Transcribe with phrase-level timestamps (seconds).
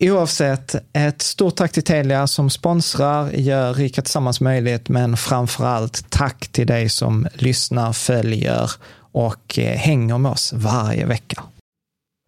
[0.00, 6.10] Oavsett, ett stort tack till Telia som sponsrar, gör Rika Tillsammans möjligt, men framför allt
[6.10, 8.70] tack till dig som lyssnar, följer
[9.12, 11.42] och eh, hänger med oss varje vecka.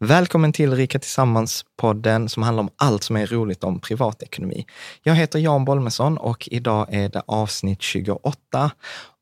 [0.04, 4.66] Välkommen till Rika Tillsammans-podden som handlar om allt som är roligt om privatekonomi.
[5.02, 8.70] Jag heter Jan Bolmesson och idag är det avsnitt 28.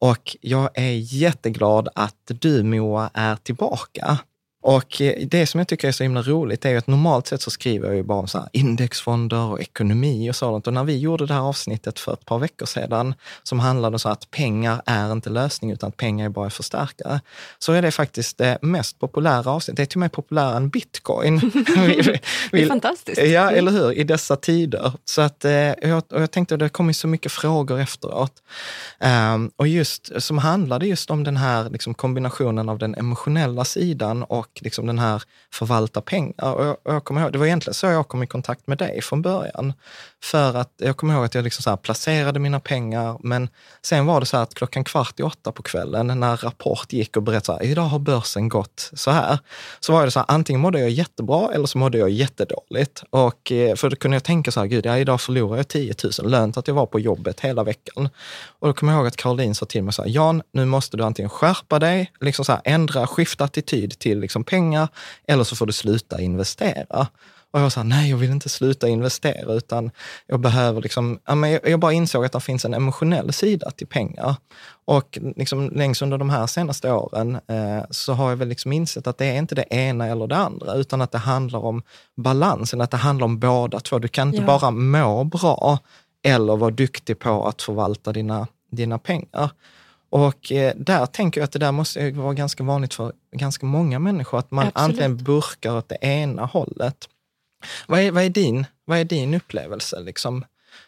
[0.01, 4.19] Och jag är jätteglad att du Moa är tillbaka.
[4.69, 7.51] Och eh, det som jag tycker är så himla roligt är att normalt sett så
[7.51, 10.67] skriver jag ju bara om så indexfonder och ekonomi och sådant.
[10.67, 13.99] Och när vi gjorde det här avsnittet för ett par veckor sedan, som handlade om
[13.99, 17.21] så att pengar är inte lösning, utan att pengar är bara förstärkare,
[17.59, 19.77] så är det faktiskt det mest populära avsnittet.
[19.77, 21.39] Det är till och med populärare än bitcoin.
[22.51, 23.23] det är fantastiskt.
[23.23, 23.93] Ja, eller hur?
[23.93, 24.93] I dessa tider.
[25.05, 28.43] Så att, och jag, och jag tänkte att det kommer så mycket frågor efteråt.
[29.35, 34.23] Um, och just som handlade just om den här liksom, kombinationen av den emotionella sidan
[34.23, 36.55] och liksom den här förvalta pengar.
[36.55, 38.79] Och jag, och jag kommer ihåg, det var egentligen så jag kom i kontakt med
[38.79, 39.73] dig från början.
[40.23, 43.49] För att jag kommer ihåg att jag liksom så placerade mina pengar, men
[43.83, 47.23] sen var det så att klockan kvart i åtta på kvällen när Rapport gick och
[47.23, 49.39] berättade att idag har börsen gått så här,
[49.81, 53.03] så var det så här, antingen mådde jag jättebra eller så mådde jag jättedåligt.
[53.11, 55.95] Och eh, för då kunde jag tänka så här, gud, ja, idag förlorar jag 10
[56.21, 58.09] 000 lönt att jag var på jobbet hela veckan.
[58.59, 60.97] Och då kommer jag ihåg att Caroline sa till mig så här, Jan, nu måste
[60.97, 64.89] du antingen skärpa dig, liksom så här, ändra, skifta attityd till liksom pengar,
[65.29, 67.07] eller så får du sluta investera.
[67.51, 69.91] Och jag sa, nej, jag vill inte sluta investera, utan
[70.27, 71.19] jag behöver liksom,
[71.65, 74.37] jag bara insåg att det finns en emotionell sida till pengar.
[74.85, 79.07] Och liksom längs under de här senaste åren eh, så har jag väl liksom insett
[79.07, 81.83] att det är inte det ena eller det andra, utan att det handlar om
[82.17, 83.99] balansen, att det handlar om båda två.
[83.99, 84.59] Du kan inte ja.
[84.59, 85.79] bara må bra
[86.23, 89.51] eller vara duktig på att förvalta dina, dina pengar.
[90.11, 93.99] Och eh, där tänker jag att det där måste vara ganska vanligt för ganska många
[93.99, 94.89] människor, att man Absolut.
[94.89, 97.09] antingen burkar åt det ena hållet
[97.87, 100.45] vad är, vad är din vad är din upplevelse liksom,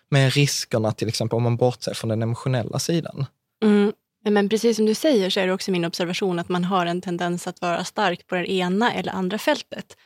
[0.09, 3.27] med riskerna, till exempel om man bortser från den emotionella sidan?
[3.63, 3.93] Mm.
[4.25, 7.01] Men precis som du säger så är det också min observation att man har en
[7.01, 9.97] tendens att vara stark på det ena eller andra fältet.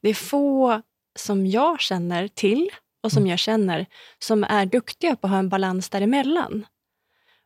[0.00, 0.82] Det är få
[1.18, 2.70] som jag känner till
[3.02, 3.30] och som mm.
[3.30, 3.86] jag känner
[4.18, 6.66] som är duktiga på att ha en balans däremellan.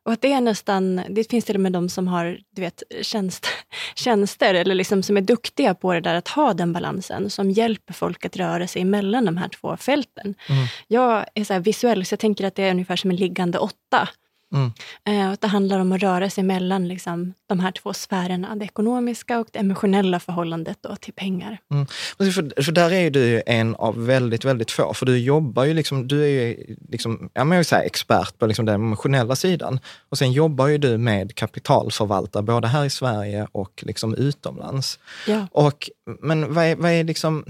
[0.09, 2.83] Och att det är nästan, det finns till och med de som har du vet,
[3.01, 3.47] tjänst,
[3.95, 7.93] tjänster, eller liksom som är duktiga på det där att ha den balansen, som hjälper
[7.93, 10.35] folk att röra sig mellan de här två fälten.
[10.49, 10.67] Mm.
[10.87, 14.09] Jag är så visuell, så jag tänker att det är ungefär som en liggande åtta.
[14.53, 14.71] Mm.
[15.05, 18.65] Eh, att det handlar om att röra sig mellan liksom, de här två sfärerna, det
[18.65, 21.57] ekonomiska och det emotionella förhållandet då, till pengar.
[21.71, 21.85] Mm.
[22.17, 25.73] För, för där är ju du en av väldigt, väldigt få, för du jobbar ju
[25.73, 29.79] liksom, du är ju liksom, jag vill säga expert på liksom den emotionella sidan.
[30.09, 34.99] Och sen jobbar ju du med kapitalförvaltare, både här i Sverige och liksom utomlands.
[35.27, 35.47] Ja.
[35.51, 35.89] Och,
[36.21, 37.45] men vad är, vad är liksom,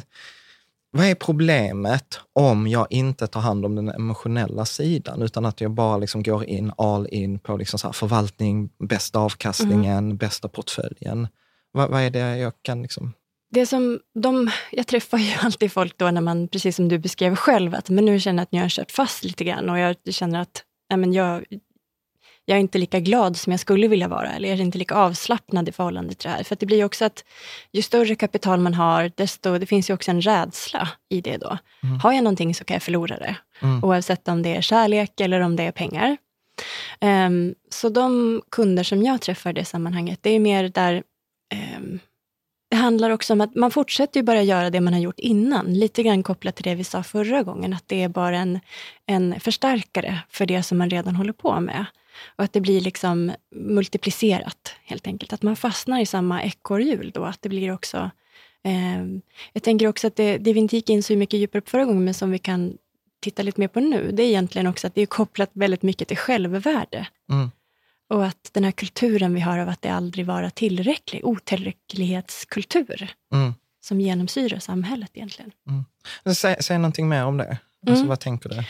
[0.92, 5.72] vad är problemet om jag inte tar hand om den emotionella sidan, utan att jag
[5.72, 10.18] bara liksom går in all in på liksom så förvaltning, bästa avkastningen, mm.
[10.18, 11.28] bästa portföljen?
[11.72, 13.14] Vad, vad, är det jag kan liksom...
[13.52, 17.36] Det som de, jag träffar ju alltid folk då när man, precis som du beskrev
[17.36, 19.96] själv, att men nu känner jag att jag har kört fast lite grann och jag
[20.10, 21.46] känner att nej men jag,
[22.50, 24.96] jag är inte lika glad som jag skulle vilja vara, eller jag är inte lika
[24.96, 26.44] avslappnad i förhållande till det här.
[26.44, 27.24] För det blir också att
[27.72, 31.58] ju större kapital man har, desto, det finns ju också en rädsla i det då.
[31.84, 32.00] Mm.
[32.00, 33.36] Har jag någonting så kan jag förlora det.
[33.62, 33.84] Mm.
[33.84, 36.18] Oavsett om det är kärlek eller om det är pengar.
[37.02, 41.04] Um, så de kunder som jag träffar i det sammanhanget, det är mer där
[41.78, 42.00] um,
[42.70, 45.74] det handlar också om att man fortsätter ju bara göra det man har gjort innan.
[45.74, 48.60] Lite grann kopplat till det vi sa förra gången, att det är bara en,
[49.06, 51.86] en förstärkare för det som man redan håller på med.
[52.26, 55.34] Och att det blir liksom multiplicerat helt enkelt.
[55.34, 57.26] Att man fastnar i samma ekorrhjul då.
[57.26, 58.12] Att det blir också...
[58.64, 59.06] Eh,
[59.54, 61.86] jag tänker också att det, det vi inte gick in så mycket djupare på förra
[61.86, 62.78] gången, men som vi kan
[63.20, 66.08] titta lite mer på nu, det är egentligen också att det är kopplat väldigt mycket
[66.08, 67.08] till självvärde.
[67.32, 67.52] Mm.
[68.10, 73.54] Och att den här kulturen vi har av att det aldrig vara tillräcklig, otillräcklighetskultur, mm.
[73.82, 75.52] som genomsyrar samhället egentligen.
[75.68, 76.36] Mm.
[76.36, 77.58] Säg, säg någonting mer om det.
[77.88, 78.08] Alltså, mm.
[78.08, 78.64] Vad tänker du?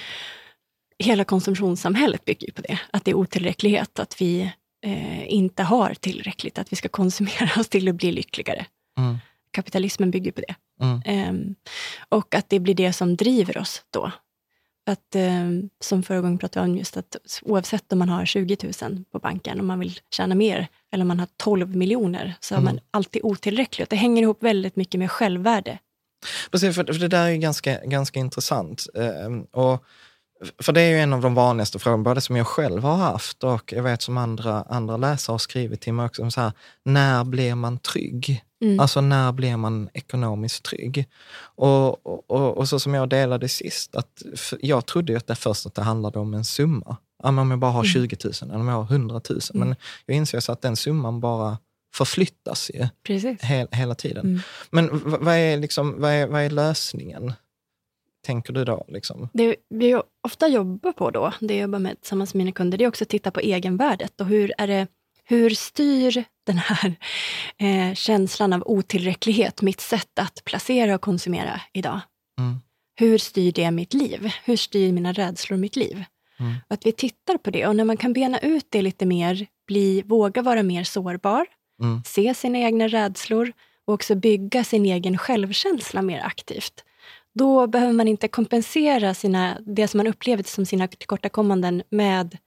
[0.99, 2.79] Hela konsumtionssamhället bygger ju på det.
[2.91, 4.51] Att det är otillräcklighet, att vi
[4.85, 8.65] eh, inte har tillräckligt, att vi ska konsumera oss till att bli lyckligare.
[8.97, 9.17] Mm.
[9.51, 10.55] Kapitalismen bygger på det.
[10.81, 11.29] Mm.
[11.29, 11.55] Um,
[12.09, 14.11] och att det blir det som driver oss då.
[14.85, 19.03] Att, um, som förra gången pratade om, just att oavsett om man har 20 000
[19.11, 22.67] på banken, om man vill tjäna mer, eller om man har 12 miljoner, så mm.
[22.67, 23.85] är man alltid otillräcklig.
[23.85, 25.79] Och det hänger ihop väldigt mycket med självvärde.
[26.51, 28.87] Precis, för, för det där är ganska, ganska intressant.
[28.93, 29.83] Um, och
[30.61, 33.43] för det är ju en av de vanligaste frågorna, både som jag själv har haft
[33.43, 36.31] och jag vet som andra, andra läsare har skrivit till mig också.
[36.31, 36.51] Så här,
[36.85, 38.43] när blir man trygg?
[38.61, 38.79] Mm.
[38.79, 41.05] Alltså när blir man ekonomiskt trygg?
[41.41, 44.23] Och, och, och, så som jag delade sist, att
[44.61, 46.97] jag trodde ju att det först att det handlade om en summa.
[47.23, 49.39] Om jag bara har 20 000 eller om jag har 100 000.
[49.53, 49.67] Mm.
[49.67, 49.75] Men
[50.05, 51.57] jag inser så att den summan bara
[51.95, 52.87] förflyttas ju
[53.41, 54.25] he, hela tiden.
[54.25, 54.39] Mm.
[54.71, 57.33] Men vad är, liksom, vad, är, vad är lösningen?
[58.29, 58.85] Tänker du då?
[58.87, 59.29] Liksom?
[59.33, 62.83] Det vi ofta jobbar på då, det jag jobbar med tillsammans med mina kunder, det
[62.83, 64.87] är också att titta på egenvärdet och hur, är det,
[65.23, 66.95] hur styr den här
[67.57, 71.99] eh, känslan av otillräcklighet mitt sätt att placera och konsumera idag?
[72.39, 72.59] Mm.
[72.95, 74.31] Hur styr det mitt liv?
[74.43, 76.03] Hur styr mina rädslor mitt liv?
[76.39, 76.55] Mm.
[76.67, 80.01] Att vi tittar på det och när man kan bena ut det lite mer, bli,
[80.01, 81.45] våga vara mer sårbar,
[81.81, 82.01] mm.
[82.05, 83.51] se sina egna rädslor
[83.85, 86.83] och också bygga sin egen självkänsla mer aktivt
[87.35, 92.37] då behöver man inte kompensera sina, det som man upplever som sina tillkortakommanden med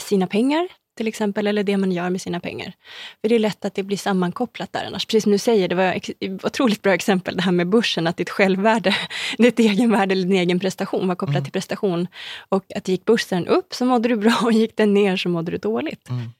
[0.00, 2.72] sina pengar, till exempel, eller det man gör med sina pengar.
[3.20, 5.06] För det är lätt att det blir sammankopplat där annars.
[5.06, 6.10] Precis som du säger, det var ett
[6.44, 8.96] otroligt bra exempel det här med börsen, att ditt självvärde,
[9.38, 11.44] ditt egenvärde eller din egen prestation var kopplat mm.
[11.44, 12.08] till prestation.
[12.48, 15.52] Och att gick börsen upp så mådde du bra och gick den ner så mådde
[15.52, 16.08] du dåligt.
[16.08, 16.30] Mm.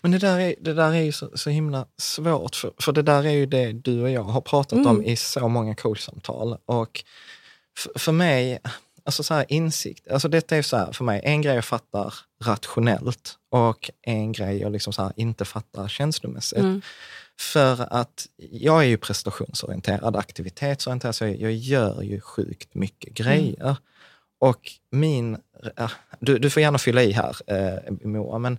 [0.00, 3.02] Men det där är, det där är ju så, så himla svårt, för, för det
[3.02, 4.86] där är ju det du och jag har pratat mm.
[4.86, 6.56] om i så många coachsamtal.
[6.66, 7.04] Och
[7.78, 8.58] för, för mig,
[9.04, 12.14] alltså så här insikt, alltså detta är så här för mig, en grej jag fattar
[12.44, 16.58] rationellt och en grej jag liksom så inte fattar känslomässigt.
[16.58, 16.82] Mm.
[17.40, 23.32] För att jag är ju prestationsorienterad, aktivitetsorienterad, så jag, jag gör ju sjukt mycket mm.
[23.32, 23.64] grejer.
[23.64, 23.76] Mm.
[24.40, 25.38] Och min,
[26.20, 28.58] du, du får gärna fylla i här eh, Moa, men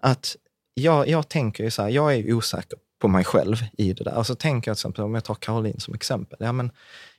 [0.00, 0.36] att
[0.82, 4.16] jag, jag tänker ju så här, jag är osäker på mig själv i det där.
[4.16, 6.70] Och så tänker jag till exempel, om jag tar Caroline som exempel, ja men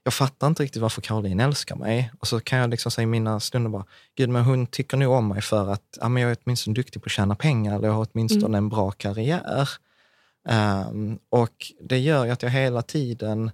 [0.04, 2.12] jag fattar inte riktigt varför Caroline älskar mig.
[2.20, 3.86] Och så kan jag liksom säga i mina stunder bara,
[4.16, 7.02] gud men hon tycker nog om mig för att ja, men jag är åtminstone duktig
[7.02, 8.56] på att tjäna pengar eller jag har åtminstone mm.
[8.56, 9.70] en bra karriär.
[10.50, 13.52] Um, och det gör ju att jag hela tiden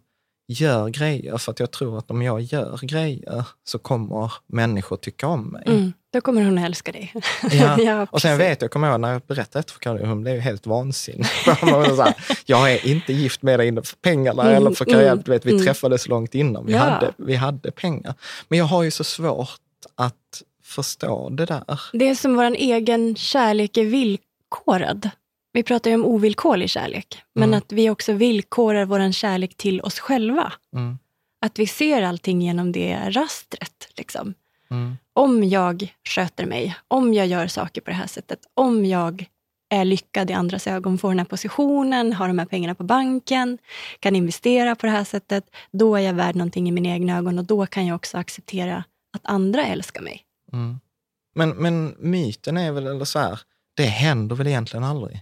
[0.48, 5.28] gör grejer för att jag tror att om jag gör grejer så kommer människor tycka
[5.28, 5.64] om mig.
[5.68, 5.94] Mm.
[6.14, 7.14] Då kommer hon att älska dig.
[7.52, 7.78] Ja.
[7.82, 10.40] Ja, och sen vet jag, kommer jag när jag berättade detta för Karin, hon blev
[10.40, 11.26] helt vansinnig.
[12.46, 15.12] Jag är inte gift med dig för pengarna Mm, eller för karriär.
[15.12, 15.66] mm, vet, vi mm.
[15.66, 16.66] träffades långt innan.
[16.66, 16.80] Vi, Ja.
[16.80, 18.14] hade, vi hade pengar.
[18.48, 19.50] Men jag har ju så svårt
[19.96, 21.82] att förstå det där.
[21.94, 25.10] Det är som vår egen kärlek är villkorad.
[25.56, 27.58] Vi pratar ju om ovillkorlig kärlek, men Mm.
[27.58, 30.54] att vi också villkorar vår kärlek till oss själva.
[30.76, 30.98] Mm,
[31.42, 33.88] Att vi ser allting genom det rastret.
[33.98, 34.34] Liksom.
[34.72, 39.26] mm, Om jag sköter mig, om jag gör saker på det här sättet, om jag
[39.70, 43.58] är lyckad i andras ögon, får den här positionen, har de här pengarna på banken,
[44.00, 47.40] kan investera på det här sättet, då är jag värd någonting i mina egna ögon
[47.40, 48.84] och då kan jag också acceptera
[49.14, 50.22] att andra älskar mig.
[50.54, 50.80] mm.
[51.38, 53.40] Men, men myten är väl, eller så här,
[53.74, 55.22] det händer väl egentligen aldrig?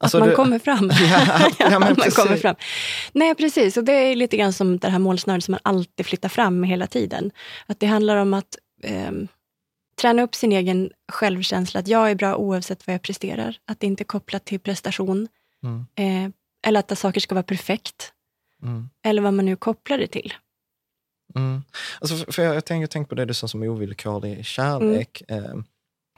[0.00, 0.90] Alltså, att man du- kommer fram.
[1.10, 2.54] Ja, ja, man kommer fram.
[3.12, 3.76] Nej, precis.
[3.76, 6.86] Och det är lite grann som det här målsnöret som man alltid flyttar fram hela
[6.86, 7.30] tiden.
[7.66, 9.28] Att det handlar om att ehm,
[10.00, 13.56] träna upp sin egen självkänsla, att jag är bra oavsett vad jag presterar.
[13.66, 15.28] Att det inte är kopplat till prestation.
[15.62, 16.30] Mm, Eh,
[16.66, 18.12] eller att saker ska vara perfekt.
[18.62, 18.88] mm.
[19.04, 20.32] Eller vad man nu kopplar det till.
[21.34, 21.62] Mm.
[22.00, 25.22] Alltså för, för jag, jag tänker tänk på det du sa som ovillkorlig kärlek.
[25.28, 25.54] Eh,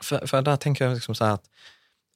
[0.02, 1.44] för, för där tänker jag liksom så här att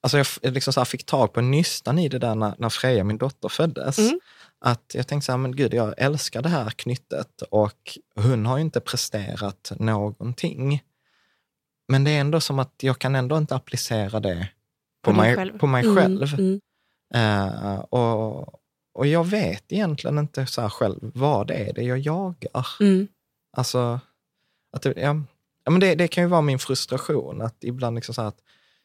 [0.05, 3.19] alltså jag liksom så fick tag på nystan i det där när, när Freja, min
[3.19, 3.99] dotter, föddes.
[3.99, 4.21] Mm.
[4.59, 8.57] Att jag tänkte så här, men gud, jag älskar det här knyttet och hon har
[8.59, 10.83] ju inte presterat någonting.
[11.89, 14.49] Men det är ändå som att jag kan ändå inte applicera det
[15.03, 15.59] på, På mig, själv.
[15.59, 16.35] på mig Mm, själv.
[16.39, 16.61] mm.
[17.15, 18.61] Eh, och,
[18.95, 22.67] och jag vet egentligen inte så här själv vad det är det jag jagar.
[22.81, 23.09] Mm.
[23.57, 24.01] Alltså,
[24.73, 25.17] att det, ja,
[25.65, 28.39] ja, men det, det kan ju vara min frustration, att ibland liksom så att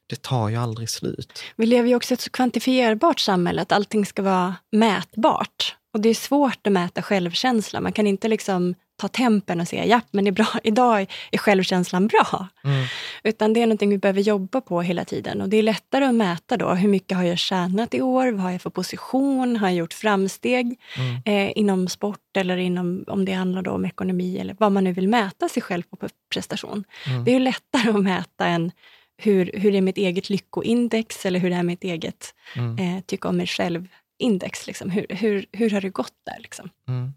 [0.10, 1.44] det tar ju aldrig slut.
[1.56, 5.76] Vi lever ju också i ett så kvantifierbart samhälle, att allting ska vara mätbart.
[5.94, 7.82] Och det är svårt att mäta självkänsla.
[7.82, 10.48] Man kan inte liksom ta tempen och säga, ja, men det är bra.
[10.64, 12.48] idag är självkänslan bra.
[12.64, 12.86] Mm.
[13.24, 15.42] Utan det är någonting vi behöver jobba på hela tiden.
[15.42, 18.32] Och det är lättare att mäta då, hur mycket har jag tjänat i år?
[18.32, 19.58] Vad har jag för position?
[19.58, 21.22] Har jag gjort framsteg Mm.
[21.26, 25.08] eh, inom sport eller inom, om det handlar om ekonomi eller vad man nu vill
[25.08, 26.84] mäta sig själv på prestation.
[27.08, 27.24] Mm.
[27.24, 28.72] Det är ju lättare att mäta än
[29.22, 32.80] hur, hur är mitt eget lyckoindex eller hur är mitt eget Mm.
[32.98, 34.68] eh, tycka om mig själv-index.
[34.68, 34.90] Liksom.
[34.90, 37.14] Hur, hur, hur har det gått där liksom, Mm.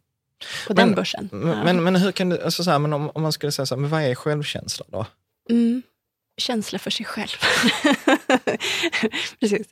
[0.67, 1.29] på Men- den börsen?
[1.33, 1.65] Men, Ja.
[1.65, 3.75] men, men hur kan du, alltså så här, men om, om man skulle säga så
[3.75, 5.07] här, men vad är självkänsla då?
[5.51, 5.83] Mm.
[6.37, 7.29] Känsla för sig själv.
[9.41, 9.67] Precis.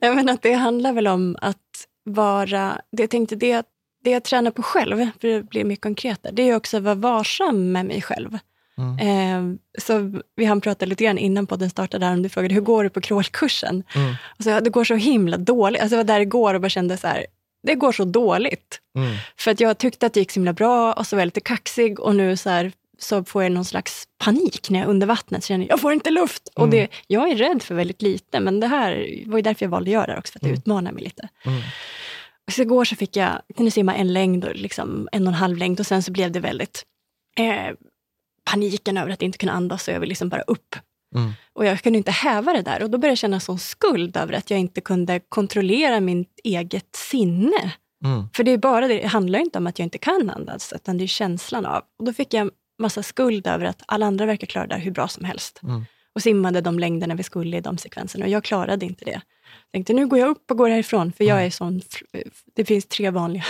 [0.00, 2.80] Menar att det handlar väl om att vara...
[2.92, 3.66] Det jag tänkte, det,
[4.04, 6.82] det jag tränar på själv, för det blir mer konkret där, det är också att
[6.82, 8.38] vara varsam med mig själv.
[8.78, 8.98] Mm.
[8.98, 12.60] Eh, så vi hann prata lite grann innan podden startade, där, om du frågade hur
[12.60, 13.82] går det på crawlkursen?
[13.94, 14.14] Mm.
[14.38, 15.82] Och så, ja, det går så himla dåligt.
[15.82, 17.26] Alltså, jag var där igår och bara kände så här,
[17.66, 18.80] det går så dåligt.
[18.98, 19.14] Mm.
[19.38, 21.40] För att jag tyckte att det gick så himla bra och så var jag lite
[21.40, 25.06] kaxig och nu så, här, så får jag någon slags panik när jag är under
[25.06, 25.44] vattnet.
[25.44, 26.48] Så känner jag, jag får inte luft.
[26.54, 29.70] Och det, jag är rädd för väldigt lite, men det här var ju därför jag
[29.70, 30.58] valde att göra det också, för att det Mm.
[30.58, 31.28] utmanar mig lite.
[31.44, 31.60] Mm.
[32.46, 35.56] Och så igår så fick jag, kunde simma en längd, liksom en och en halv
[35.58, 36.82] längd och sen så blev det väldigt
[37.38, 37.74] eh,
[38.50, 40.76] paniken över att inte kunna andas och jag vill liksom bara upp.
[41.14, 41.32] Mm.
[41.52, 44.32] Och jag kunde inte häva det där och då började jag känna sån skuld över
[44.32, 47.72] att jag inte kunde kontrollera mitt eget sinne.
[48.04, 48.28] Mm.
[48.34, 50.98] För det är bara det, det handlar inte om att jag inte kan andas, utan
[50.98, 51.82] det är känslan av.
[51.98, 55.08] Och då fick jag massa skuld över att alla andra verkar klara det hur bra
[55.08, 55.60] som helst.
[55.62, 55.84] Mm.
[56.14, 59.20] Och simmade de längderna vi skulle i de sekvenserna och jag klarade inte det.
[59.72, 61.82] Tänkte nu går jag upp och går härifrån, för jag är sån...
[62.54, 63.44] Det finns tre vanliga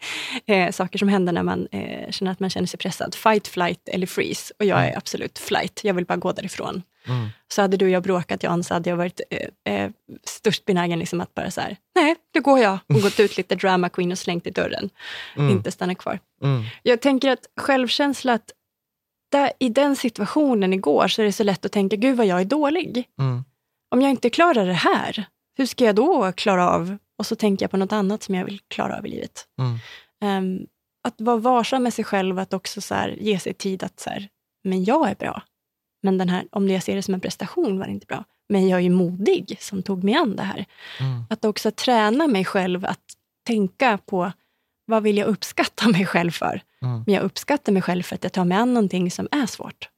[0.46, 3.14] eh, saker som händer när man eh, känner att man känner sig pressad.
[3.14, 4.54] Fight, flight eller freeze.
[4.58, 6.82] Och jag är absolut flight, jag vill bara gå därifrån.
[7.06, 7.28] Mm.
[7.48, 9.90] Så hade du och jag bråkat, Jan, så hade jag varit eh, eh,
[10.24, 12.78] störst benägen liksom att bara så här, nej, nu går jag.
[12.86, 14.90] Och gått ut lite drama queen och slängt i dörren.
[15.36, 15.50] Mm.
[15.50, 16.18] Inte stanna kvar.
[16.42, 16.64] Mm.
[16.82, 18.52] Jag tänker att självkänsla, att
[19.32, 22.40] där, i den situationen igår så är det så lätt att tänka, gud vad jag
[22.40, 23.04] är dålig.
[23.18, 23.44] Mm.
[23.90, 25.26] Om jag inte klarar det här,
[25.58, 26.98] hur ska jag då klara av?
[27.18, 29.46] Och så tänker jag på något annat som jag vill klara av i livet.
[29.58, 29.78] Mm.
[30.20, 30.66] Ehm,
[31.08, 34.10] att vara varsam med sig själv, att också så här, ge sig tid att så
[34.10, 34.28] här,
[34.64, 35.42] men jag är bra.
[36.02, 38.24] Men den här, om jag ser det som en prestation var det inte bra.
[38.48, 40.64] Men jag är ju modig som tog mig an det här.
[41.00, 41.24] Mm.
[41.30, 43.04] Att också träna mig själv att
[43.46, 44.32] tänka på
[44.86, 46.62] vad vill jag uppskatta mig själv för?
[46.82, 47.02] Mm.
[47.06, 49.88] Men jag uppskattar mig själv för att jag tar mig an någonting som är svårt.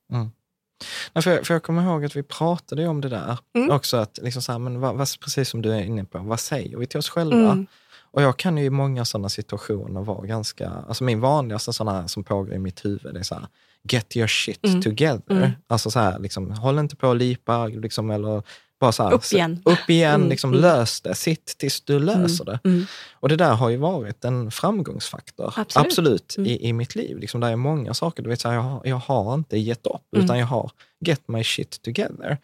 [1.13, 3.71] Nej, för, jag, för jag kommer ihåg att vi pratade om det där Mm.
[3.71, 6.41] också, att liksom så här, men vad, vad, precis som du är inne på, vad
[6.41, 7.37] säger vi till oss själva?
[7.53, 7.67] Mm.
[8.13, 12.25] Och jag kan ju i många sådana situationer vara ganska, alltså min vanligaste sådana som
[12.25, 13.47] pågår i mitt huvud är så här,
[13.83, 14.83] get your shit Mm.
[14.83, 15.23] together.
[15.31, 15.51] Mm.
[15.67, 18.43] Alltså så här, liksom, håll inte på och lipa, liksom, eller
[18.81, 19.63] Bara så här, Upp igen.
[19.65, 20.63] Upp igen, Mm, liksom mm.
[20.63, 21.15] lös det.
[21.15, 22.59] Sitt tills du löser det.
[22.65, 22.87] Mm.
[23.13, 25.55] Och det där har ju varit en framgångsfaktor.
[25.75, 26.35] Absolut.
[26.39, 26.51] Mm.
[26.51, 27.19] i, i mitt liv.
[27.19, 29.87] Liksom, där är många saker, du vet, så här, jag, har, jag har inte gett
[29.87, 30.25] upp, Mm.
[30.25, 30.71] utan jag har
[31.01, 32.39] get my shit together.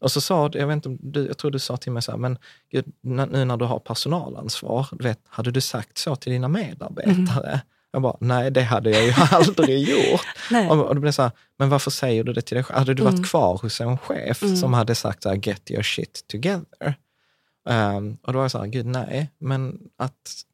[0.00, 2.10] Och så sa du, jag vet inte, du, jag tror du sa till mig så
[2.10, 2.38] här, men
[2.72, 7.60] gud, nu när du har personalansvar, du vet, hade du sagt så till dina medarbetare?
[7.92, 10.20] Jag bara, nej det hade jag ju aldrig gjort.
[10.70, 12.78] Och, och det blev så här, men varför säger du det till dig själv?
[12.78, 13.24] Hade du varit Mm.
[13.24, 14.56] kvar hos en chef Mm.
[14.56, 16.94] som hade sagt så här, get your shit together?
[17.68, 20.12] Ehm, och då var jag så här, gud nej, men att,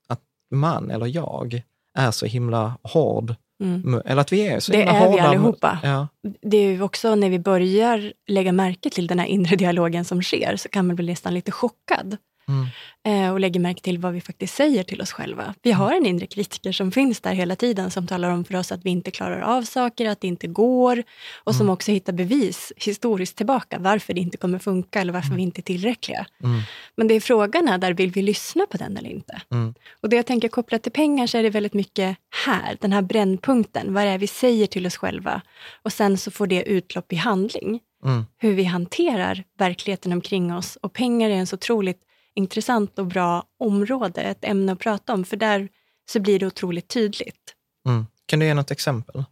[0.09, 1.63] att man eller jag
[1.95, 4.03] är så himla hård, Mm.
[4.05, 5.23] eller att vi är så Det är vi hårda.
[5.23, 5.79] allihopa.
[5.83, 6.09] Ja,
[6.43, 10.23] Det är ju också när vi börjar lägga märke till den här inre dialogen som
[10.23, 12.17] sker, så kan man bli nästan lite chockad.
[12.49, 12.67] Mm,
[13.07, 15.55] eh, och lägger märke till vad vi faktiskt säger till oss själva.
[15.63, 18.73] Vi har en inre kritiker som finns där hela tiden, som talar om för oss
[18.73, 21.03] att vi inte klarar av saker, att det inte går,
[21.45, 25.43] och som också hittar bevis historiskt tillbaka, varför det inte kommer funka eller varför vi
[25.43, 26.27] inte är tillräckliga.
[26.45, 26.61] mm,
[26.97, 29.41] Men det är frågan är där, vill vi lyssna på den eller inte?
[29.53, 32.93] mm, Och det jag tänker kopplat till pengar så är det väldigt mycket här, den
[32.93, 33.95] här brännpunkten.
[33.95, 35.41] Vad det är vi säger till oss själva?
[35.83, 37.81] Och sen så får det utlopp i handling.
[38.05, 40.77] mm, Hur vi hanterar verkligheten omkring oss.
[40.83, 41.99] Och pengar är en så otroligt
[42.39, 45.25] intressant och bra område, ett ämne att prata om.
[45.25, 45.69] För där
[46.11, 47.55] så blir det otroligt tydligt.
[47.89, 48.07] mm.
[48.27, 49.25] Kan du ge något exempel?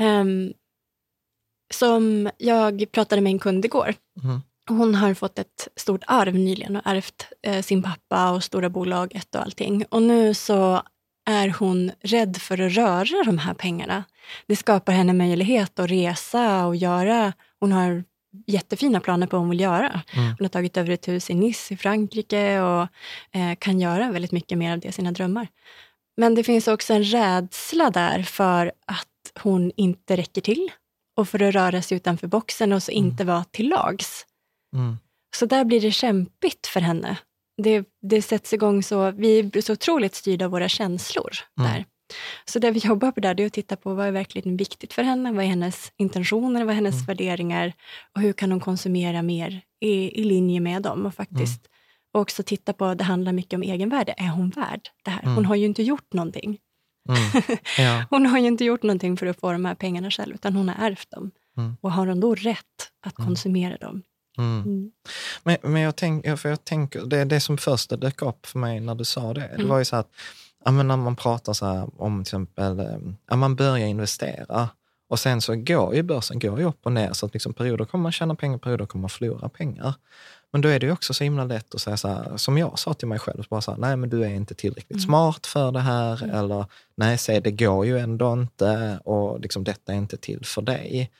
[0.00, 0.52] Ehm,
[1.74, 3.94] som jag pratade med en kund igår.
[4.24, 4.40] Mm.
[4.68, 9.34] Hon har fått ett stort arv nyligen och ärvt eh, sin pappa och stora bolaget
[9.34, 9.84] och allting.
[9.90, 10.82] Och nu så
[11.26, 14.04] är hon rädd för att röra de här pengarna.
[14.46, 17.32] Det skapar henne möjlighet att resa och göra.
[17.60, 18.04] Hon har
[18.46, 20.02] jättefina planer på vad hon vill göra.
[20.12, 20.26] Mm.
[20.28, 22.88] Hon har tagit över ett hus i Nice i Frankrike och
[23.32, 25.48] eh, kan göra väldigt mycket mer av det, sina drömmar.
[26.16, 29.08] Men det finns också en rädsla där för att
[29.42, 30.70] hon inte räcker till
[31.16, 34.26] och för att röra sig utanför boxen och så inte vara till lags.
[34.76, 34.96] Mm.
[35.36, 37.16] Så där blir det kämpigt för henne.
[37.62, 41.72] Det, det sätts igång så, vi blir så otroligt styrda av våra känslor Mm.
[41.72, 41.84] där.
[42.44, 44.92] Så det vi jobbar på där, det är att titta på vad är verkligen viktigt
[44.92, 47.06] för henne, vad är hennes intentioner, vad är hennes Mm.
[47.06, 47.72] värderingar
[48.14, 51.70] och hur kan hon konsumera mer i, i linje med dem och faktiskt Mm.
[52.14, 55.22] och också titta på, det handlar mycket om egenvärde, är hon värd det här?
[55.22, 55.34] Mm.
[55.34, 56.58] Hon har ju inte gjort någonting.
[57.08, 57.42] Mm.
[57.78, 58.04] Ja.
[58.10, 60.68] Hon har ju inte gjort någonting för att få de här pengarna själv, utan hon
[60.68, 61.30] har ärvt dem.
[61.56, 61.76] Mm.
[61.80, 64.02] Och har hon då rätt att konsumera dem?
[64.38, 64.62] Mm.
[64.62, 64.90] Mm.
[65.42, 68.58] Men, men jag, tänk, ja, för jag tänker, det, det som först dök upp för
[68.58, 69.68] mig när du sa det, det Mm.
[69.68, 70.10] var ju så att
[70.64, 72.98] ja, men när man pratar så här om till exempel, eh,
[73.28, 74.68] ja, man börjar investera
[75.08, 77.84] och sen så går ju börsen går ju upp och ner, så att liksom perioder
[77.84, 79.94] kommer man tjäna pengar, perioder kommer man förlora pengar.
[80.52, 82.78] Men då är det ju också så himla lätt att säga så här, som jag
[82.78, 85.00] sa till mig själv, bara så här, nej men du är inte tillräckligt Mm.
[85.04, 89.92] smart för det här, eller nej, se det går ju ändå inte och liksom, detta
[89.92, 91.10] är inte till för dig.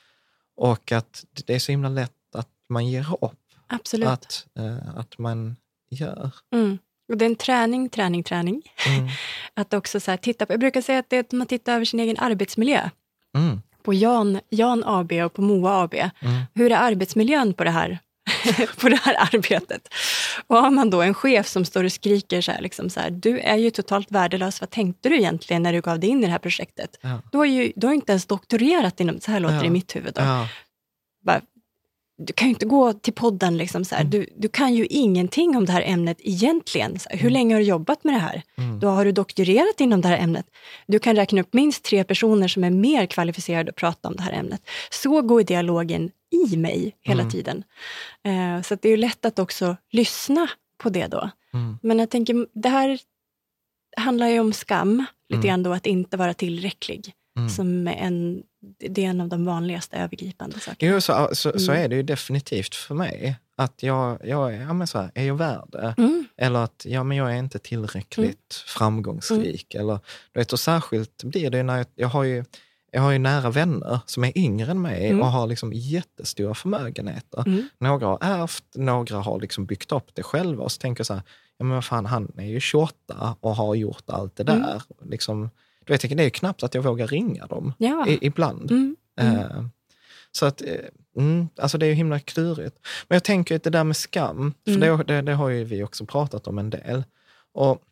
[0.57, 3.33] Och att det är så himla lätt att man ger upp
[3.67, 4.09] Absolut.
[4.09, 5.57] att, eh, att man
[5.91, 6.31] gör.
[6.53, 6.79] Mm.
[7.09, 8.63] Och det är en träning, träning, träning.
[8.87, 9.09] Mm.
[9.55, 11.85] Att också så titta på, jag brukar säga att det är att man tittar över
[11.85, 12.91] sin egen arbetsmiljö.
[13.37, 13.61] Mm.
[13.83, 15.95] På Jan, Jan AB och på Moa AB.
[15.95, 16.11] Mm.
[16.55, 17.99] Hur är arbetsmiljön på det här,
[18.81, 19.89] på det här arbetet?
[20.47, 23.11] Och har man då en chef som står och skriker så här, liksom så här,
[23.11, 26.27] du är ju totalt värdelös, vad tänkte du egentligen när du gav dig in i
[26.27, 26.99] det här projektet?
[27.01, 27.23] Ja.
[27.33, 29.61] Du har ju du har inte ens doktorerat inom, så här låter Ja.
[29.61, 30.15] det i mitt huvud.
[30.15, 30.23] Då.
[30.23, 30.49] Ja.
[31.25, 31.41] Bara,
[32.19, 34.03] du kan ju inte gå till podden, liksom så här.
[34.03, 34.11] Mm.
[34.11, 36.99] Du, du kan ju ingenting om det här ämnet egentligen.
[36.99, 37.33] Så här, hur Mm.
[37.33, 38.43] länge har du jobbat med det här?
[38.59, 38.81] Mm.
[38.81, 40.47] Då har du doktorerat inom det här ämnet.
[40.87, 44.23] Du kan räkna upp minst tre personer som är mer kvalificerade att prata om det
[44.23, 44.61] här ämnet.
[44.91, 46.11] Så går dialogen
[46.53, 47.31] i mig hela Mm.
[47.33, 47.65] tiden.
[48.25, 50.49] Eh, så det är ju lätt att också lyssna
[50.79, 51.31] på det då.
[51.55, 51.79] Mm.
[51.83, 52.99] Men jag tänker, det här
[53.97, 55.47] handlar ju om skam, lite Mm.
[55.47, 57.13] grann då att inte vara tillräcklig.
[57.57, 58.43] Som en,
[58.79, 60.93] det är en av de vanligaste övergripande sakerna.
[60.93, 61.85] Jo, så, så, så Mm.
[61.85, 63.37] är det ju definitivt för mig.
[63.57, 65.95] Att jag, jag ja, men så här, är jag värd det?
[65.99, 66.25] Mm.
[66.37, 69.75] Eller att ja, men jag är inte tillräckligt framgångsrik.
[69.75, 69.99] Eller,
[70.33, 72.45] du vet, och särskilt blir det när jag, jag har ju
[72.93, 75.21] jag har ju nära vänner som är yngre än mig Mm.
[75.23, 77.43] och har liksom jättestora förmögenheter.
[77.47, 77.69] Mm.
[77.79, 80.65] Några har ärvt, några har liksom byggt upp det själva.
[80.65, 81.23] Och så tänker jag så här,
[81.59, 84.55] ja men fan, han är ju 28 och har gjort allt det där.
[84.55, 84.81] Mm.
[85.11, 85.51] Liksom,
[85.85, 88.07] du vet, det är ju knappt att jag vågar ringa dem Ja.
[88.09, 88.71] i, ibland.
[88.71, 88.97] Mm.
[89.21, 89.37] Mm.
[89.39, 89.65] Eh,
[90.33, 90.69] Så att, eh,
[91.19, 92.77] mm, alltså det är ju himla klurigt.
[93.09, 94.99] Men jag tänker att det där med skam, för Mm.
[94.99, 97.05] det, det, det har ju vi också pratat om en del.
[97.55, 97.83] Och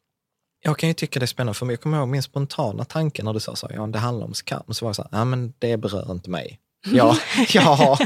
[0.64, 3.32] jag kan ju tycka det är spännande, för jag kommer ihåg min spontana tanke när
[3.32, 5.52] du sa så, ja det handlar om skam, så var jag så här, ja men
[5.58, 6.58] det berör inte mig.
[6.92, 7.16] Ja,
[7.60, 7.96] har,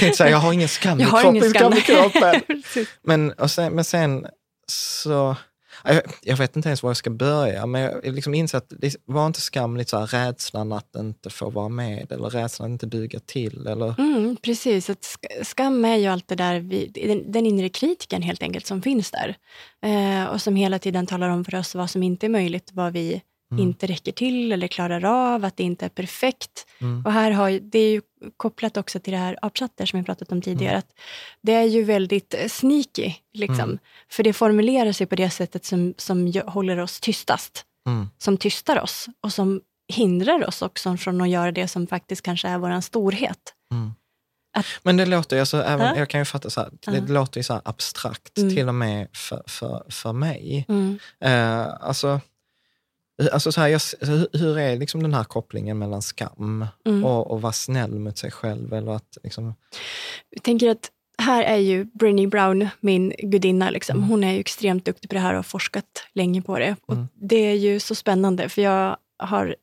[0.00, 1.50] tänkte säga, jag har ingen skam i kroppen.
[1.50, 1.72] skam.
[1.72, 2.42] i kroppen.
[3.02, 4.26] Men, och sen, men sen
[4.68, 5.36] så,
[6.22, 9.26] jag, vet inte ens var jag ska börja, men jag liksom inser att det var
[9.26, 12.86] inte skam lite så här, rädslan att inte få vara med eller rädslan att inte
[12.86, 13.66] duga till?
[13.66, 14.00] Eller?
[14.00, 18.42] Mm, precis, att skam är ju allt det där, vi, den, den inre kritiken helt
[18.42, 19.36] enkelt som finns där.
[19.82, 22.92] Eh, och som hela tiden talar om för oss vad som inte är möjligt, vad
[22.92, 23.22] vi
[23.58, 25.04] inte räcker till eller klarar
[25.34, 26.66] av, att det inte är perfekt.
[27.04, 28.00] Och här har, det är ju
[28.36, 30.92] kopplat också till det här apchatter som jag pratat om tidigare, att
[31.42, 33.78] det är ju väldigt eh, sneaky, liksom.
[34.10, 38.08] för det formulerar sig på det sättet som, som håller oss tystast, Mm.
[38.18, 39.60] som tystar oss och som
[39.92, 43.38] hindrar oss också från att göra det som faktiskt kanske är vår storhet.
[44.82, 45.96] Men det låter ju, alltså, även, Ja.
[45.96, 47.04] jag kan ju fatta så här, det, Ja.
[47.08, 48.54] låter ju så abstrakt Mm.
[48.54, 50.66] till och med för, för, för mig.
[50.68, 50.98] Mm.
[51.20, 52.20] Eh, alltså,
[53.32, 57.04] alltså så här, jag, hur, hur är liksom den här kopplingen mellan skam Mm.
[57.04, 58.72] och, och vara snäll mot sig själv?
[58.72, 59.54] Eller att, liksom,
[60.30, 63.70] Jag tänker att här är ju Brené Brown min gudinna.
[63.70, 64.02] Liksom.
[64.02, 66.76] Hon är ju extremt duktig på det här och har forskat länge på det.
[66.86, 69.56] Och Det är ju så spännande, för jag har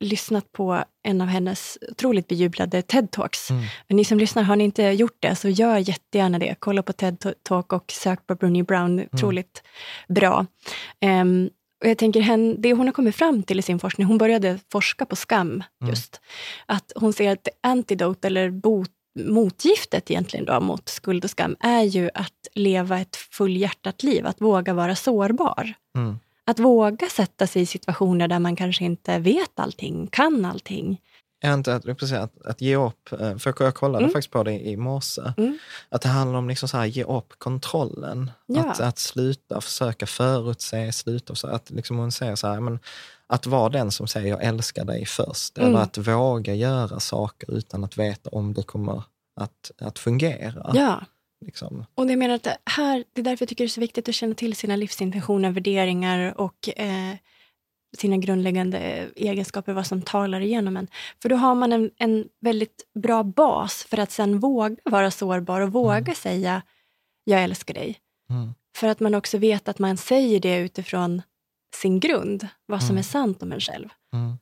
[0.00, 3.52] lyssnat på en av hennes otroligt bejublade TED-talks.
[3.88, 6.54] Men Ni som lyssnar, har ni inte gjort det, så gör jättegärna det.
[6.58, 9.06] Kolla på TED-talk och sök på Brené Brown.
[9.12, 9.62] Otroligt
[10.08, 10.46] bra.
[11.00, 11.50] Ehm,
[11.84, 14.58] och jag tänker, hen, det hon har kommit fram till i sin forskning, hon började
[14.72, 16.20] forska på skam just,
[16.66, 21.82] att hon ser att antidote, eller bot, motgiftet egentligen då, mot skuld och skam, är
[21.82, 25.74] ju att leva ett fullhjärtat liv, att våga vara sårbar.
[25.96, 26.18] Mm.
[26.46, 31.00] Att våga sätta sig i situationer där man kanske inte vet allting, kan allting.
[31.52, 34.12] Inte att, precis, att, att ge upp, eh, för jag kollade Mm.
[34.12, 35.58] faktiskt på det i morse, Mm.
[35.88, 38.30] att det handlar om liksom så här, ge upp kontrollen.
[38.46, 38.70] Ja.
[38.70, 42.78] Att, att sluta försöka förutse, sluta, så att liksom hon säger så här, men,
[43.26, 45.70] att vara den som säger jag älskar dig först, Mm.
[45.70, 49.02] eller att våga göra saker utan att veta om det kommer
[49.40, 50.70] att, att fungera.
[50.74, 51.04] Ja,
[51.46, 51.84] Liksom.
[51.94, 54.08] och jag menar att det här, det är därför jag tycker det är så viktigt
[54.08, 57.14] att känna till sina livsintentioner, värderingar och eh,
[57.98, 58.78] sina grundläggande
[59.16, 60.88] egenskaper, vad som talar igenom en.
[61.22, 65.60] För då har man en, en väldigt bra bas för att sen våga vara sårbar
[65.60, 66.62] och våga säga
[67.24, 67.98] jag älskar dig.
[68.30, 68.54] Mm.
[68.76, 71.22] För att man också vet att man säger det utifrån
[71.74, 72.98] sin grund, vad som Mm.
[72.98, 73.88] är sant om en själv.
[74.12, 74.36] Mm.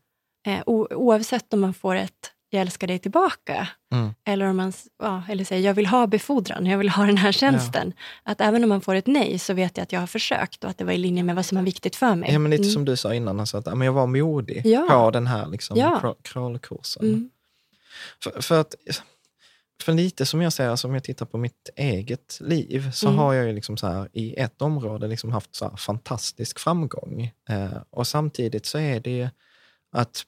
[0.46, 4.14] Eh, oavsett om man får ett jag älskar dig tillbaka, Mm.
[4.24, 7.32] eller om man ja, eller säger jag vill ha befordran, jag vill ha den här
[7.32, 7.92] tjänsten.
[8.22, 10.70] Att även om man får ett nej så vet jag att jag har försökt och
[10.70, 12.32] att det var i linje med vad som är viktigt för mig.
[12.32, 12.72] Ja, men lite Mm.
[12.72, 14.86] som du sa innan, alltså att ja, men jag var modig Ja.
[14.90, 16.14] på den här liksom, Ja.
[16.22, 17.04] crawlkursen.
[17.04, 17.30] Mm.
[18.22, 18.74] För, för, att,
[19.82, 23.18] för lite som jag säger, alltså, om jag tittar på mitt eget liv, så Mm.
[23.18, 27.32] har jag ju liksom så här, i ett område liksom haft så här fantastisk framgång.
[27.48, 29.28] Eh, och samtidigt så är det ju
[29.92, 30.22] att,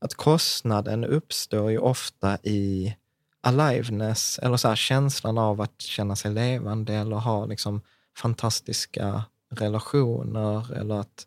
[0.00, 2.96] att kostnaden uppstår ju ofta i
[3.40, 7.80] aliveness, eller så här, känslan av att känna sig levande eller ha liksom
[8.16, 11.26] fantastiska relationer eller att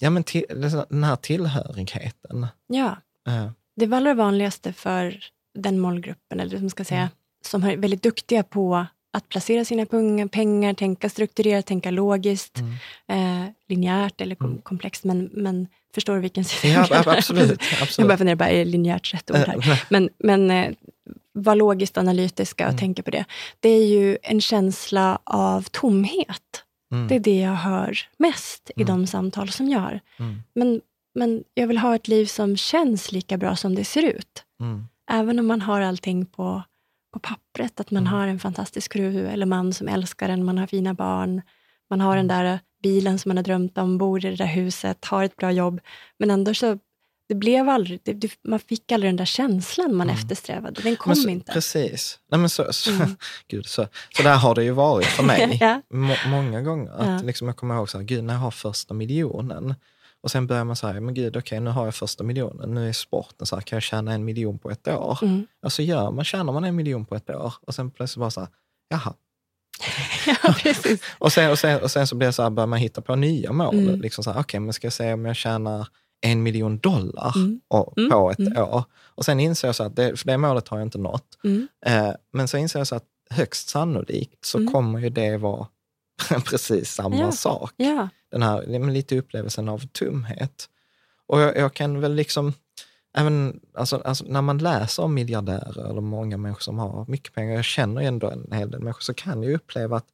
[0.00, 0.44] Ja, men till,
[0.88, 2.46] den här tillhörigheten.
[2.66, 7.12] Ja, Eh, det var allra vanligaste för den målgruppen, eller som ska säga, Mm.
[7.44, 9.86] som är väldigt duktiga på att placera sina
[10.30, 12.58] pengar, tänka strukturerat, tänka logiskt,
[13.08, 13.44] Mm.
[13.44, 17.18] eh, linjärt eller kom- komplext, men, men förstår du vilken sida Ja, jag menar?
[17.18, 17.62] absolut.
[17.72, 18.08] Jag absolut.
[18.08, 19.56] bara funderar, bara, är linjärt rätt ord här?
[19.70, 20.70] Eh, Men, men eh,
[21.32, 22.78] var logiskt analytiska och Mm.
[22.78, 23.24] tänka på det.
[23.60, 26.64] Det är ju en känsla av tomhet.
[26.92, 27.08] Mm.
[27.08, 28.86] Det är det jag hör mest i Mm.
[28.94, 30.00] de samtal som jag har.
[30.18, 30.42] Mm.
[30.54, 30.80] Men,
[31.14, 34.44] men jag vill ha ett liv som känns lika bra som det ser ut.
[34.60, 34.84] Mm.
[35.10, 36.62] Även om man har allting på,
[37.12, 38.12] på pappret, att man Mm.
[38.12, 41.42] har en fantastisk fru eller man som älskar en, man har fina barn,
[41.90, 42.26] man har Mm.
[42.28, 45.36] den där bilen som man har drömt om, bor i det där huset, har ett
[45.36, 45.80] bra jobb.
[46.18, 46.78] Men ändå så,
[47.28, 50.16] det blev aldrig, det, man fick aldrig den där känslan man Mm.
[50.20, 50.82] eftersträvade.
[50.82, 51.52] Den kom så, inte.
[51.52, 52.18] Precis.
[52.30, 53.16] Nej, men så, så, Mm.
[53.48, 55.82] gud, så, så där har det ju varit för mig Ja.
[55.90, 56.92] må, många gånger.
[56.92, 57.26] Att Ja.
[57.26, 59.74] liksom, jag kommer ihåg, så här, gud, när jag har första miljonen.
[60.22, 62.74] Och sen börjar man säga, men gud, okej, nu har jag första miljonen.
[62.74, 65.18] Nu är sporten så här, kan jag tjäna en miljon på ett år?
[65.22, 65.46] Mm.
[65.62, 67.54] Och så gör man, tjänar man en miljon på ett år.
[67.66, 68.48] Och sen plötsligt bara så här,
[68.88, 69.14] jaha.
[70.26, 71.02] ja, precis.
[71.18, 73.16] Och sen, och sen, och sen så blir det så här, börjar man hitta på
[73.16, 73.78] nya mål.
[73.78, 74.00] Mm.
[74.00, 75.88] Liksom så här, okej, men ska jag se om jag tjänar
[76.20, 77.60] en miljon dollar Mm.
[77.68, 78.10] och, Mm.
[78.10, 78.62] på ett Mm.
[78.62, 78.84] år.
[78.94, 81.38] Och sen inser jag så att det, för det målet har jag inte nått.
[81.44, 81.68] Mm.
[81.86, 84.72] Eh, men så inser jag så att högst sannolikt så Mm.
[84.72, 85.66] kommer ju det vara
[86.44, 87.32] precis samma Ja.
[87.32, 87.72] sak.
[87.76, 88.08] Ja.
[88.30, 90.68] Den här lite upplevelsen av tomhet.
[91.26, 92.52] Och jag, jag kan väl liksom,
[93.16, 97.54] även alltså, alltså, när man läser om miljardärer eller många människor som har mycket pengar,
[97.54, 100.06] jag känner ju ändå en hel del människor, så kan jag uppleva att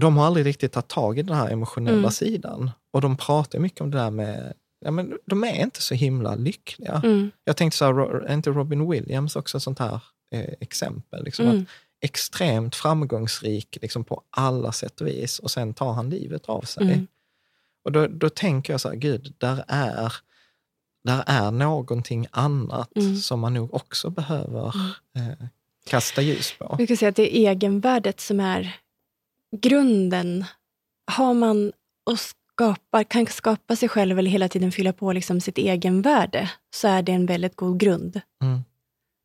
[0.00, 2.10] de har aldrig riktigt tagit tag i den här emotionella Mm.
[2.10, 2.70] sidan.
[2.92, 4.52] Och de pratar mycket om det där med,
[4.84, 7.00] ja men de är inte så himla lyckliga.
[7.04, 7.30] Mm.
[7.44, 10.00] Jag tänkte så här, är inte Robin Williams också ett sånt här
[10.34, 11.24] eh, exempel?
[11.24, 11.60] Liksom Mm.
[11.62, 11.66] att
[12.02, 16.82] extremt framgångsrik liksom på alla sätt och vis och sen tar han livet av sig.
[16.82, 17.06] Mm.
[17.84, 20.12] Och då, då tänker jag så här, gud, där är,
[21.04, 23.16] där är någonting annat Mm.
[23.16, 24.66] som man nog också behöver
[25.16, 25.46] eh,
[25.86, 26.74] kasta ljus på.
[26.78, 28.76] Vi kan säga att det är egenvärdet som är
[29.56, 30.44] grunden.
[31.10, 31.72] Har man
[32.10, 36.88] och skapar, kan skapa sig själv eller hela tiden fylla på liksom sitt egenvärde så
[36.88, 38.60] är det en väldigt god grund Mm.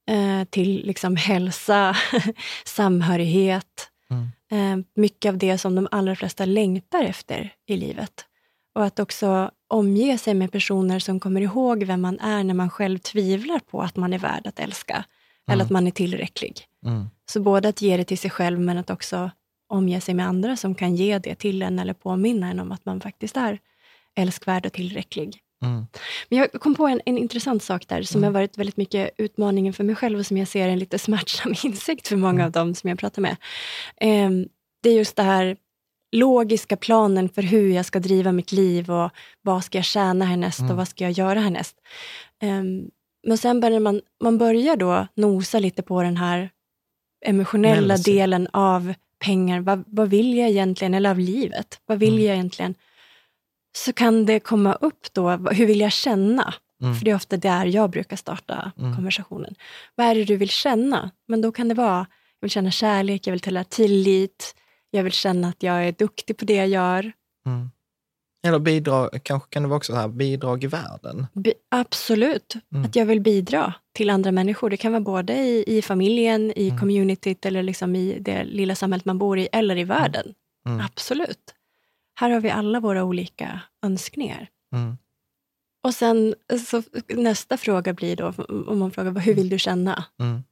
[0.07, 1.95] Eh, till liksom hälsa,
[2.65, 4.27] samhörighet, Mm.
[4.51, 8.25] eh, mycket av det som de allra flesta längtar efter i livet.
[8.75, 12.69] Och att också omge sig med personer som kommer ihåg vem man är när man
[12.69, 15.05] själv tvivlar på att man är värd att älska
[15.51, 16.61] eller att man är tillräcklig.
[16.85, 17.05] Mm.
[17.29, 19.31] Så både att ge det till sig själv men att också
[19.69, 22.85] omge sig med andra som kan ge det till en eller påminna en om att
[22.85, 23.59] man faktiskt är
[24.15, 25.39] älskvärd och tillräcklig.
[25.65, 25.87] Mm.
[26.29, 29.73] Men jag kom på en, en intressant sak där som har varit väldigt mycket utmaningen
[29.73, 32.75] för mig själv och som jag ser en lite smärtsam insikt för många av dem
[32.75, 33.35] som jag pratar med.
[33.97, 34.47] Ehm,
[34.83, 35.57] det är just det här
[36.11, 40.59] logiska planen för hur jag ska driva mitt liv och vad ska jag tjäna härnäst
[40.59, 41.75] och vad ska jag göra härnäst.
[42.41, 42.89] Ehm,
[43.27, 46.49] men sen börjar man, man börjar då nosa lite på den här
[47.25, 49.59] emotionella delen av pengar.
[49.59, 50.93] Vad, vad vill jag egentligen?
[50.93, 51.81] Eller av livet.
[51.85, 52.75] Vad vill jag egentligen?
[53.85, 56.53] Så kan det komma upp då, hur vill jag känna?
[56.81, 56.95] Mm.
[56.95, 59.55] För det är ofta där jag brukar starta konversationen.
[59.95, 61.11] Vad är det du vill känna?
[61.27, 61.97] Men då kan det vara,
[62.39, 64.55] jag vill känna kärlek, jag vill känna tillit,
[64.91, 67.11] jag vill känna att jag är duktig på det jag gör.
[67.45, 67.71] Mm.
[68.47, 71.27] Eller bidrag, kanske kan det vara också så här, bidrag i världen.
[71.33, 72.85] Bi- absolut, Mm.
[72.85, 74.69] att jag vill bidra till andra människor.
[74.69, 76.79] Det kan vara både i, i familjen, i Mm.
[76.79, 80.33] communityt eller liksom i det lilla samhället man bor i, eller i världen.
[80.67, 80.85] Mm.
[80.85, 81.53] Absolut.
[82.19, 84.49] Här har vi alla våra olika önskningar.
[84.73, 84.97] Mm.
[85.83, 86.35] Och sen
[86.67, 88.33] så nästa fråga blir då,
[88.67, 90.03] om man frågar hur vill du känna?
[90.19, 90.43] Mm.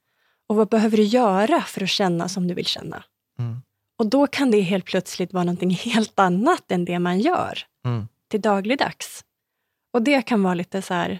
[0.47, 3.03] Och vad behöver du göra för att känna som du vill känna?
[3.39, 3.61] Mm.
[3.97, 8.07] Och då kan det helt plötsligt vara någonting helt annat än det man gör Mm.
[8.29, 9.25] till dagligdags.
[9.93, 11.19] Och det kan vara lite så här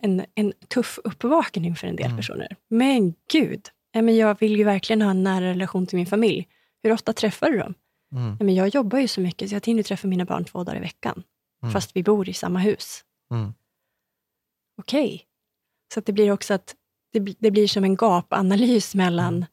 [0.00, 2.56] en, en tuff uppvakning för en del personer.
[2.70, 6.48] Men gud, jag vill ju verkligen ha en nära relation till min familj.
[6.82, 7.74] Hur ofta träffar du dem?
[8.12, 8.36] Mm.
[8.38, 10.76] Ja, men jag jobbar ju så mycket så jag hinner träffa mina barn två dagar
[10.76, 11.22] i veckan.
[11.72, 13.04] Fast vi bor i samma hus.
[13.30, 13.54] Mm.
[14.78, 15.24] Okej.
[15.94, 16.74] Så att det blir också att
[17.12, 19.46] det, det blir som en gapanalys mellan Mm.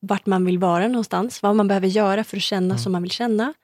[0.00, 2.78] vart man vill vara någonstans, vad man behöver göra för att känna Mm.
[2.78, 3.54] som man vill känna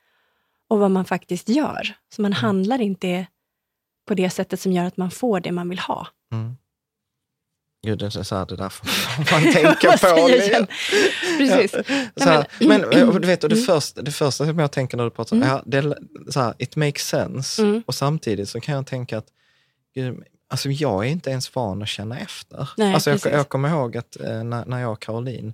[0.68, 1.96] och vad man faktiskt gör.
[2.14, 2.30] Så Mm.
[2.30, 3.26] man handlar inte
[4.06, 6.06] på det sättet som gör att man får det man vill ha.
[6.32, 6.56] Mm.
[7.86, 8.86] Gud, så här, det där får
[9.32, 10.28] man tänka på.
[11.38, 11.74] Precis.
[12.20, 13.66] Här, men, men- och du vet, och det, Mm.
[13.66, 15.48] första, det första som jag tänker när du pratar, Mm.
[15.48, 15.96] ja, det
[16.32, 17.62] så här, it makes sense.
[17.62, 17.82] Mm.
[17.86, 19.26] Och samtidigt så kan jag tänka att
[19.94, 22.68] gud, alltså jag är inte ens van att känna efter.
[22.76, 25.52] Nej, alltså jag, jag kommer ihåg att eh, när, när jag och Caroline,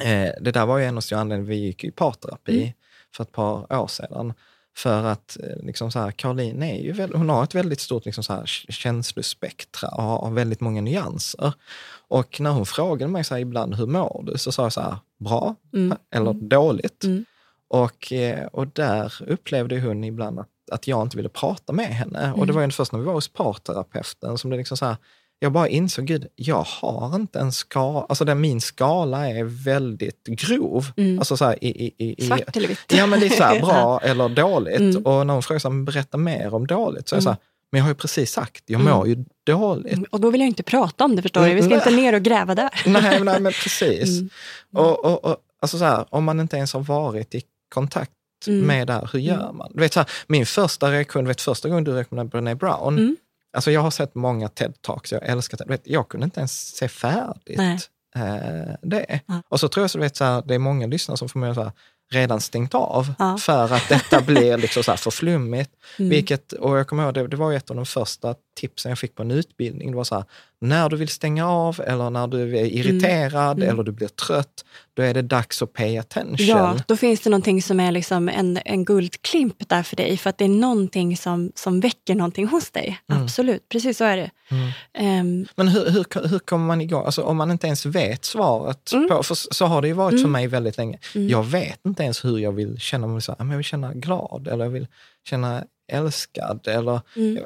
[0.00, 2.72] eh, det där var ju en av anledningarna vi gick i parterapi Mm.
[3.16, 4.32] för ett par år sedan.
[4.76, 8.04] För att eh, liksom så här, Caroline är ju, väl- hon har ett väldigt stort
[8.04, 11.52] liksom så här, känslospektra och har väldigt många nyanser.
[12.08, 14.38] Och när hon frågade mig så här ibland, hur mår du?
[14.38, 15.96] Så sa jag så här, bra Mm.
[16.14, 17.04] eller dåligt.
[17.04, 17.24] Mm.
[17.68, 22.32] Och, eh, och där upplevde hon ibland att, att jag inte ville prata med henne.
[22.32, 22.54] Och det Mm.
[22.54, 24.96] var ju först när vi var hos parterapeuten som det liksom så här,
[25.38, 30.24] jag bara insåg, gud, jag har inte en skala, alltså den, min skala är väldigt
[30.26, 30.86] grov.
[30.96, 31.18] Mm.
[31.18, 32.78] Alltså så här, i, i, i, i, Svart eller vitt?
[32.88, 34.80] Ja, men lite så här, bra eller dåligt.
[34.80, 35.02] Mm.
[35.06, 37.38] Och när hon frågar så här, berätta mer om dåligt, så är jag så här,
[37.72, 38.92] men jag har ju precis sagt, jag Mm.
[38.92, 40.08] mår ju dåligt.
[40.10, 41.54] Och då vill jag inte prata om det, förstår du.
[41.54, 42.70] Vi ska inte ner och gräva där.
[42.86, 44.18] nej, nej, men precis.
[44.18, 44.30] Mm.
[44.76, 47.42] Och, och, och, alltså så här, om man inte ens har varit i
[47.74, 48.10] kontakt
[48.46, 48.66] Mm.
[48.66, 49.70] med det här, hur gör man?
[49.74, 52.98] Du vet, så här, min första reaktion, du vet, första gången du rekommenderade Brené Brown,
[52.98, 53.16] Mm.
[53.56, 57.58] Alltså jag har sett många TED-talks, jag älskar vet, jag kunde inte ens se färdigt
[57.58, 57.78] Nej.
[58.16, 59.20] eh, det.
[59.26, 59.42] Ja.
[59.48, 61.62] Och så tror jag så, vet, så här, det är många lyssnare som förmodligen så
[61.62, 61.72] här,
[62.12, 63.38] redan stängt av Ja.
[63.38, 65.70] för att detta blir liksom så här för flummigt.
[65.98, 66.10] Mm.
[66.10, 69.14] Vilket, och jag kommer ihåg, det, det var ett av de första tipsen jag fick
[69.14, 69.90] på en utbildning.
[69.90, 70.24] Det var så här,
[70.60, 73.68] när du vill stänga av eller när du är irriterad Mm.
[73.70, 74.64] eller du blir trött,
[74.94, 76.46] då är det dags att pay attention.
[76.46, 80.16] Ja, då finns det någonting som är liksom en, en guldklimp där för dig.
[80.16, 82.98] För att det är någonting som, som väcker någonting hos dig.
[83.10, 83.22] Mm.
[83.22, 84.30] Absolut, precis så är det.
[84.50, 84.70] Mm.
[84.98, 87.04] Ehm, Men hur, hur, hur kommer man igång?
[87.06, 89.08] Alltså, om man inte ens vet svaret, Mm.
[89.08, 90.32] på, för så har det ju varit för Mm.
[90.32, 90.98] mig väldigt länge.
[91.14, 91.28] Mm.
[91.28, 93.22] Jag vet inte ens hur jag vill känna mig.
[93.22, 94.86] Så här, men jag vill känna glad eller jag vill
[95.28, 96.68] känna älskad.
[96.68, 97.44] Eller, mm.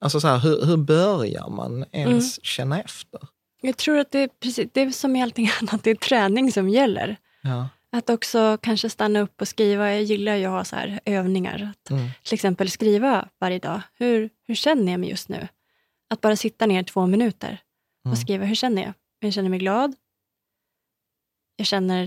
[0.00, 2.42] Alltså så här, hur, hur börjar man ens Mm.
[2.44, 3.20] känna efter?
[3.62, 6.52] Jag tror att det är, precis, det är som i allting annat, det är träning
[6.52, 7.16] som gäller.
[7.42, 7.68] Ja.
[7.92, 9.90] Att också kanske stanna upp och skriva.
[9.92, 11.72] Jag gillar ju att ha så här övningar.
[11.74, 12.08] Att Mm.
[12.24, 13.80] till exempel skriva varje dag.
[13.94, 15.48] Hur, hur känner jag mig just nu?
[16.10, 17.58] Att bara sitta ner två minuter
[18.04, 18.16] och Mm.
[18.16, 18.44] skriva.
[18.44, 18.92] Hur känner jag?
[19.20, 19.94] Jag känner mig glad.
[21.56, 22.04] jag känner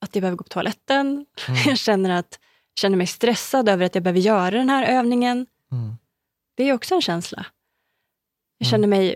[0.00, 1.06] att jag behöver gå på toaletten.
[1.48, 1.60] Mm.
[1.66, 2.38] Jag känner att
[2.80, 5.46] känner mig stressad över att jag behöver göra den här övningen.
[5.72, 5.96] Mm.
[6.56, 7.46] Det är också en känsla.
[8.58, 8.70] Jag Mm.
[8.70, 9.14] känner mig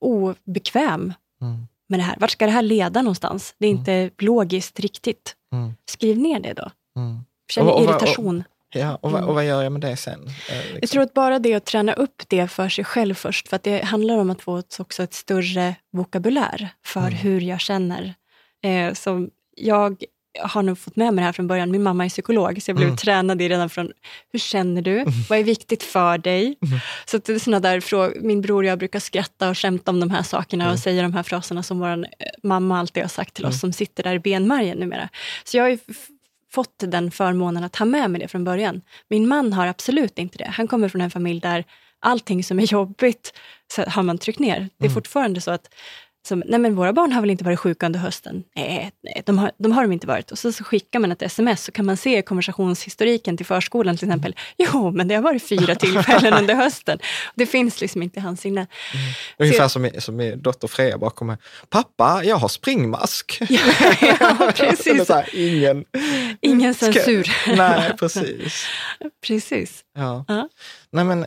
[0.00, 1.66] obekväm Mm.
[1.88, 2.16] med det här.
[2.20, 3.54] Vart ska det här leda någonstans?
[3.58, 3.78] Det är Mm.
[3.80, 5.36] inte logiskt riktigt.
[5.52, 5.72] Mm.
[5.88, 6.70] Skriv ner det då.
[6.96, 7.18] Mm.
[7.52, 8.44] Känner Och- och vad- och- irritation.
[8.74, 10.20] Ja, och, vad, och vad gör jag med det sen?
[10.26, 10.78] Eh, liksom?
[10.80, 13.62] Jag tror att bara det att träna upp det för sig själv först, för att
[13.62, 17.12] det handlar om att få ett, också ett större vokabulär för Mm.
[17.14, 18.14] hur jag känner.
[18.62, 20.04] Eh, så jag
[20.42, 21.70] har nog fått med mig det här från början.
[21.70, 22.96] Min mamma är psykolog, så jag blev Mm.
[22.96, 23.92] tränad i redan från
[24.32, 25.04] hur känner du?
[25.28, 26.44] Vad är viktigt för dig?
[26.66, 26.78] Mm.
[27.06, 28.16] Så det är såna där frågor.
[28.20, 30.72] Min bror och jag brukar skratta och skämta om de här sakerna Mm.
[30.74, 32.04] och säga de här fraserna som vår eh,
[32.42, 33.58] mamma alltid har sagt till oss Mm.
[33.60, 35.08] som sitter där i benmärgen numera.
[35.44, 35.78] Så jag har
[36.52, 38.80] fått den förmånen att ha med mig det från början.
[39.08, 40.50] Min man har absolut inte det.
[40.52, 41.64] Han kommer från en familj där
[42.00, 43.32] allting som är jobbigt
[43.74, 44.58] så har man tryckt ner.
[44.78, 44.94] Det är Mm.
[44.94, 45.68] fortfarande så att
[46.26, 48.44] som, nej men våra barn har väl inte varit sjuka under hösten?
[48.56, 50.30] Nej, nej de, har, de har de inte varit.
[50.32, 54.08] Och så, så skickar man ett sms så kan man se konversationshistoriken till förskolan till
[54.08, 54.34] exempel.
[54.58, 56.98] Jo, men det har varit fyra tillfällen under hösten.
[57.34, 58.66] Det finns liksom inte i hans sinne.
[59.38, 61.36] Ungefär som, i- som min dotter Freja bara kommer,
[61.70, 63.38] pappa, jag har springmask.
[64.20, 64.86] ja, precis.
[64.86, 65.84] Eller så här, ingen...
[66.40, 67.32] Ingen censur.
[67.56, 68.66] Nej, precis.
[69.26, 69.84] precis.
[69.96, 70.24] Ja.
[70.28, 70.48] Ja.
[70.90, 71.26] Nej, men, eh,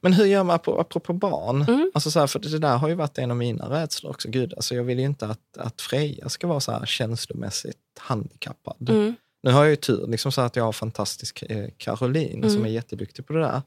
[0.00, 1.62] men hur gör man apropå, apropå barn?
[1.62, 1.90] Mm.
[1.94, 4.28] Alltså så här, för det där har ju varit en av mina rädslor också.
[4.30, 8.90] Gud, alltså jag vill ju inte att, att Freja ska vara så här känslomässigt handikappad.
[8.90, 9.14] Mm.
[9.42, 12.64] Nu har jag ju tur liksom så att jag har fantastisk eh, Caroline som Mm.
[12.64, 13.62] är jätteduktig på det där.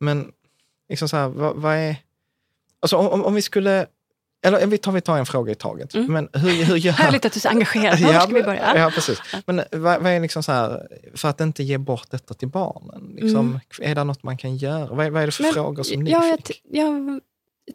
[0.00, 0.32] Men
[0.88, 1.96] liksom så här, vad, vad är...
[2.80, 3.86] Alltså om- om vi skulle...
[4.44, 5.94] Eller vi tar, vi tar en fråga i taget.
[5.94, 6.12] Mm.
[6.12, 6.92] Men hur, hur gör...
[6.92, 8.00] Härligt att du är så engagerad.
[8.14, 8.76] Var ska vi börja?
[8.78, 9.20] Ja, precis.
[9.46, 13.16] Men vad, vad är liksom så här, för att inte ge bort detta till barnen?
[13.20, 14.86] Liksom, Är det något man kan göra?
[14.94, 15.48] Vad är, vad är det för Mm.
[15.54, 16.46] Men- frågor som ni ja, jag, fick?
[16.46, 17.20] t- jag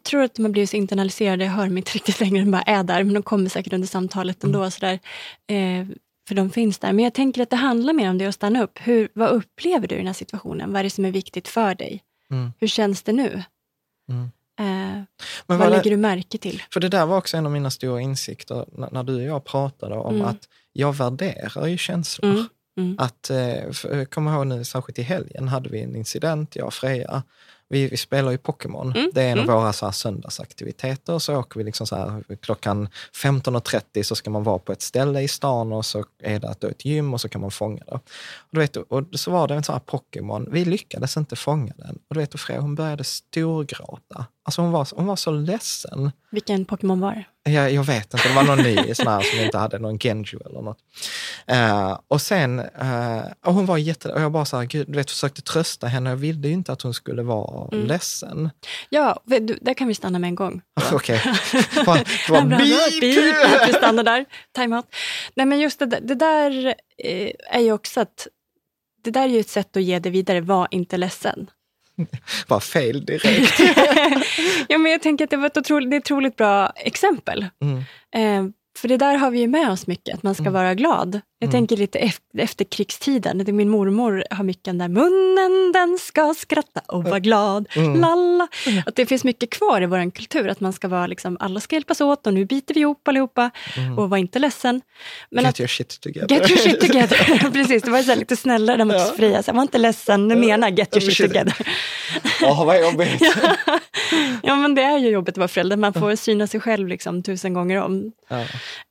[0.04, 2.62] tror att de har blivit så internaliserade, jag hör mig inte riktigt längre, de bara
[2.62, 4.58] är där, men de kommer säkert under samtalet ändå.
[4.58, 4.70] Mm.
[4.70, 4.98] Sådär.
[5.46, 5.86] Eh,
[6.28, 6.92] för de finns där.
[6.92, 8.78] Men jag tänker att det handlar mer om det att stanna upp.
[8.82, 10.72] Hur, vad upplever du i den här situationen?
[10.72, 12.02] Vad är det som är viktigt för dig?
[12.30, 12.52] Mm.
[12.60, 13.42] Hur känns det nu?
[14.10, 14.30] Mm.
[14.60, 15.06] Eh, Men
[15.46, 16.62] vad var lägger det, du märke till?
[16.72, 19.94] för det där var också en av mina stora insikter när, du och jag pratade
[19.94, 20.26] om Mm.
[20.26, 22.30] att jag värderar ju känslor.
[22.30, 22.46] Mm,
[22.78, 22.96] mm.
[22.98, 26.74] Att, eh, för- kom ihåg nu, särskilt i helgen hade vi en incident, jag och
[26.74, 27.22] Freja.
[27.72, 28.92] Vi, vi spelar ju Pokémon.
[28.96, 29.56] Mm, Det är en av mm.
[29.56, 31.18] våra så här söndagsaktiviteter.
[31.18, 32.88] Så åker vi liksom så här, klockan
[33.22, 36.64] 15.30 så ska man vara på ett ställe i stan och så är det att
[36.64, 37.92] ett gym och så kan man fånga det.
[37.92, 38.02] Och,
[38.50, 41.98] du vet, och så var det en sån här Pokémon, vi lyckades inte fånga den.
[42.08, 44.26] Och du vet, och Freja hon började storgråta.
[44.50, 46.12] Alltså hon var, hon var så ledsen.
[46.30, 47.50] Vilken Pokémon var det?
[47.50, 50.38] Jag, jag vet inte, det var någon ny sån här som inte hade någon Genju
[50.46, 50.78] eller något.
[51.46, 54.96] Eh, och sen, eh, och hon var jätte, och jag bara så här, gud, du
[54.96, 56.10] vet, försökte trösta henne.
[56.10, 57.86] Jag ville ju inte att hon skulle vara Mm.
[57.86, 58.50] ledsen.
[58.88, 60.62] Ja, du, där kan vi stanna med en gång.
[60.92, 61.22] Okej,
[61.74, 63.00] det var beep!
[63.00, 63.68] beep.
[63.68, 64.24] Vi stannar där.
[64.56, 64.86] Time out.
[65.34, 66.66] Nej, men just det, där- det där
[67.04, 68.26] eh, är ju också att
[69.04, 70.40] det där är ju ett sätt att ge det vidare.
[70.40, 71.50] Var inte ledsen.
[72.48, 73.60] Bara fel direkt.
[74.68, 77.46] ja, men jag tänker att det var ett otroligt, det är ett otroligt bra exempel.
[77.62, 77.78] Mm.
[78.14, 80.52] Eh, för det där har vi ju med oss mycket, att man ska Mm.
[80.52, 81.20] vara glad.
[81.38, 81.52] Jag Mm.
[81.52, 83.38] tänker lite efter, efter krigstiden.
[83.38, 87.68] Det är Min mormor har mycket den där munnen den ska skratta och vara glad.
[87.76, 88.00] Mm.
[88.00, 88.48] Lalla.
[88.86, 91.76] Att det finns mycket kvar i vår kultur, att man ska vara liksom, alla ska
[91.76, 93.98] hjälpas åt och nu biter vi ihop allihopa Mm.
[93.98, 94.80] och var inte ledsen.
[95.30, 96.28] Men Get att, your shit together.
[96.36, 97.50] Get your shit together.
[97.52, 99.12] Precis, det var så lite snällare där mot Ja.
[99.16, 99.42] Freja.
[99.42, 101.56] Så var inte ledsen, nu menar get your Ja, shit together.
[102.42, 103.22] Åh, vad jobbigt.
[104.42, 107.22] ja men det är ju jobbigt att vara förälder, man får syna sig själv liksom
[107.22, 108.12] tusen gånger om.
[108.28, 108.44] Ja,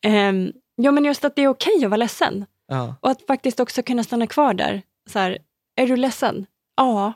[0.07, 2.45] Um, ja men just att det är okej att vara ledsen.
[2.67, 2.95] ja.
[3.01, 4.81] Och att faktiskt också kunna stanna kvar där.
[5.09, 5.37] Så här,
[5.75, 6.45] är du ledsen?
[6.77, 7.13] Ja.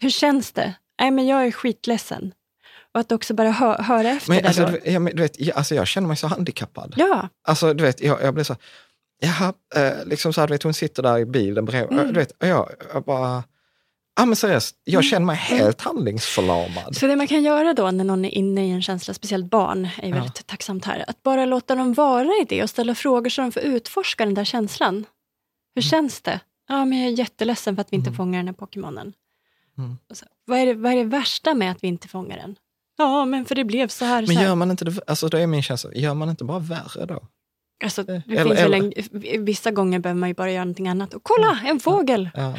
[0.00, 0.74] Hur känns det?
[1.00, 2.32] Nej men jag är skitledsen.
[2.94, 4.68] Och att också bara hö höra efter Men, alltså, då.
[4.70, 6.94] du, ja, men, du vet, jag, alltså, jag känner mig så handikappad.
[6.96, 8.56] Ja, Alltså du vet, jag, jag blev så,
[9.20, 12.12] jaha, eh, liksom så här, du vet hon sitter där i bilen bredvid, Mm.
[12.12, 13.42] du vet, och jag, jag bara,
[14.18, 16.96] ja men seriöst, jag känner mig helt handlingsförlamad.
[16.96, 19.88] Så det man kan göra då när någon är inne i en känsla, speciellt barn
[19.98, 20.14] är ju Ja.
[20.14, 23.52] väldigt tacksamt här, att bara låta dem vara i det och ställa frågor så de
[23.52, 25.06] får utforska den där känslan.
[25.74, 26.40] Hur känns det?
[26.68, 28.16] Ja, men jag är jätteledsen för att vi inte Mm.
[28.16, 29.12] fångar den här Pokémonen.
[29.78, 29.98] Mm.
[30.14, 32.56] Så, vad, är det, vad är det värsta med att vi inte fångar den?
[32.98, 34.20] Ja, men för det blev så här.
[34.22, 34.42] Men så här.
[34.48, 37.22] gör man inte det, alltså då är min känsla, gör man inte bara värre då?
[37.84, 41.14] Alltså, det eller- finns eller- en, vissa gånger behöver man ju bara göra någonting annat.
[41.14, 42.30] Och kolla, en fågel!
[42.34, 42.54] Ja.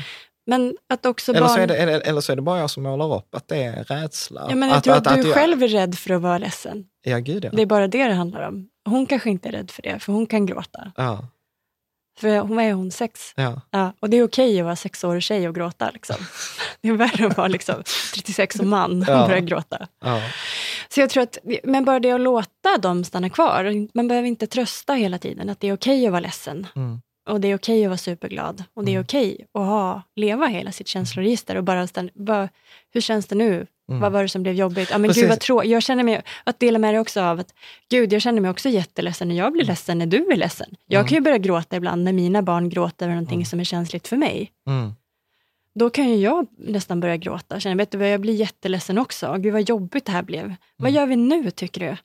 [0.50, 1.50] Men att också Eller, barn...
[1.50, 3.64] så är det, eller, eller så är det bara jag som målar upp att det
[3.64, 4.46] är rädsla.
[4.50, 6.86] ja, men jag tror att, du jag- själv är rädd för att vara ledsen.
[7.02, 7.50] Ja, gud ja.
[7.54, 8.70] Det är bara det det handlar om.
[8.90, 10.92] Hon kanske inte är rädd för det, för hon kan gråta.
[10.96, 11.28] Ja,
[12.20, 13.34] För hon är hon, sex?
[13.36, 13.62] ja.
[13.72, 15.90] Ja, och det är okej att vara sexårig tjej och gråta.
[15.94, 16.16] Liksom.
[16.82, 17.84] Det är värre att vara liksom,
[18.16, 19.28] 36 och man och Ja.
[19.28, 19.88] börja gråta.
[20.06, 20.22] ja.
[20.90, 23.88] Så jag tror att, men bara det att låta dem stanna kvar.
[23.94, 26.68] Man behöver inte trösta hela tiden att det är okej att vara ledsen.
[26.76, 27.02] Mm.
[27.30, 28.64] Och det är okej att vara superglad.
[28.74, 29.04] Och det är Mm.
[29.04, 31.56] okej att ha, leva hela sitt känsloregister.
[31.56, 32.50] Och bara, stanna, bara
[32.94, 33.68] hur känns det nu?
[33.90, 34.02] Mm.
[34.02, 34.90] Vad var det som blev jobbigt?
[34.92, 35.24] Ja, men Precis.
[35.24, 37.54] gud vad trå- Jag känner mig, att dela med dig också av att,
[37.90, 40.76] gud jag känner mig också jätteledsen när jag blir ledsen när du blir ledsen.
[40.86, 41.08] Jag Mm.
[41.08, 44.18] kan ju börja gråta ibland när mina barn gråter över någonting som är känsligt för
[44.18, 44.52] mig.
[44.68, 44.94] Mm.
[45.76, 47.60] Då kan ju jag nästan börja gråta.
[47.60, 49.36] Känna, vet du vad, jag blir jätteledsen också.
[49.40, 50.56] Gud vad jobbigt det här blev.
[50.78, 51.98] Vad gör vi nu tycker du?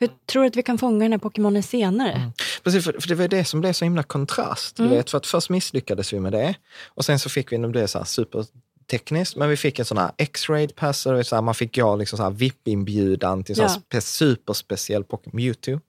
[0.00, 0.10] Mm.
[0.10, 2.12] Hur tror du att vi kan fånga den här Pokémonen senare?
[2.12, 2.30] Mm.
[2.64, 4.76] Precis, för, för det var det som blev så himla kontrast.
[4.76, 4.96] Du Mm.
[4.96, 6.54] vet, för att först misslyckades vi med det
[6.88, 9.84] och sen så fick vi, nu blev det så här supertekniskt, men vi fick en
[9.84, 13.44] sån här X-rayed pass, och det så här, man fick gå liksom så här VIP-inbjudan
[13.44, 13.76] till en Ja.
[13.90, 15.80] spe- superspeciell Pokémon Mewtwo.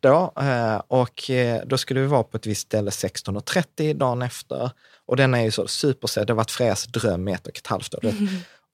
[0.00, 4.70] Då, eh, och eh, då skulle vi vara på ett visst ställe 16.30 dagen efter.
[5.06, 7.66] Och den är ju så supersedd, det har varit Frejas dröm i ett och ett
[7.66, 8.04] halvt år.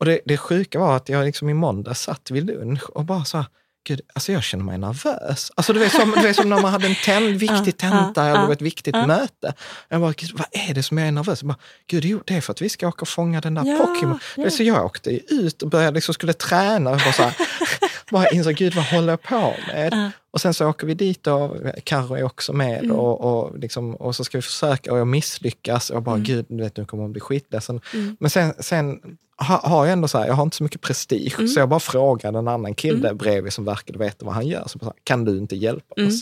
[0.00, 3.24] Och det, det sjuka var att jag liksom i måndag satt vid lunch och bara
[3.24, 3.46] så här,
[3.86, 5.52] Gud, alltså jag känner mig nervös.
[5.54, 8.52] Alltså du vet som, du vet, som när man hade en ten, viktig tenta eller
[8.52, 9.54] ett viktigt möte.
[9.88, 11.42] Jag bara, Gud, vad är det som jag är nervös?
[11.42, 13.64] Jag bara, Gud, jo, det är för att vi ska åka och fånga den där
[13.66, 14.18] Ja, Pokémon.
[14.36, 14.50] ja.
[14.50, 17.34] Så jag åkte ut och började liksom, skulle träna och bara, så här,
[18.10, 20.10] bara insåg, Gud vad håller jag på med?
[20.34, 22.96] Och sen så åker vi dit och Carro är också med Mm.
[22.96, 26.56] och, och, liksom, och så ska vi försöka och jag misslyckas och bara, gud, du
[26.62, 27.80] vet, nu kommer hon bli skitledsen.
[27.94, 28.16] Mm.
[28.20, 29.00] Men sen, sen
[29.48, 31.48] ha, har jag ändå så här, jag har inte så mycket prestige, Mm.
[31.48, 34.64] så jag bara frågade en annan kille bredvid som verkade veta vad han gör.
[34.66, 36.08] Så bara, kan du inte hjälpa Mm.
[36.08, 36.20] oss?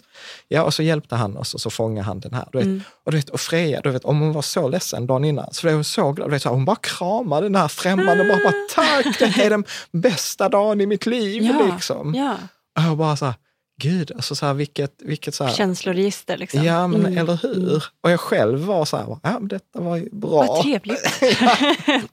[0.48, 2.48] Ja, och så hjälpte han oss och så fångade han den här.
[2.52, 2.66] Du vet.
[2.66, 2.82] Mm.
[3.04, 5.62] Och, du vet, och Freja, du vet, om hon var så ledsen dagen innan, så
[5.66, 6.28] blev hon så glad.
[6.28, 9.44] Du vet, så här, hon bara kramade den här främmande och bara, bara tack, det
[9.44, 11.42] är den bästa dagen i mitt liv.
[11.42, 12.14] Ja, Liksom.
[12.14, 12.36] ja.
[12.76, 13.34] Och jag bara så här,
[13.83, 16.64] gud, alltså så här, vilket, vilket så här, Känsloregister liksom.
[16.64, 17.18] Ja, men Mm.
[17.18, 17.85] eller hur?
[18.01, 20.30] Och jag själv var så här, ja, men detta var ju bra.
[20.30, 21.20] Vad trevligt.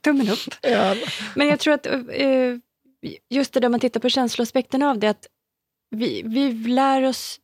[0.02, 0.54] Tummen upp.
[0.62, 0.96] Ja.
[1.34, 2.56] Men jag tror att eh,
[3.30, 5.26] just det där man tittar på känsloaspekten av det, att
[5.96, 7.38] vi, vi lär oss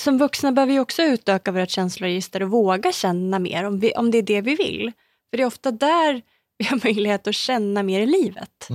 [0.00, 4.10] som vuxna behöver vi också utöka vårt känsloregister och våga känna mer om, vi, om
[4.10, 4.92] det är det vi vill.
[5.30, 6.22] För det är ofta där
[6.60, 8.68] vi har möjlighet att känna mer i livet.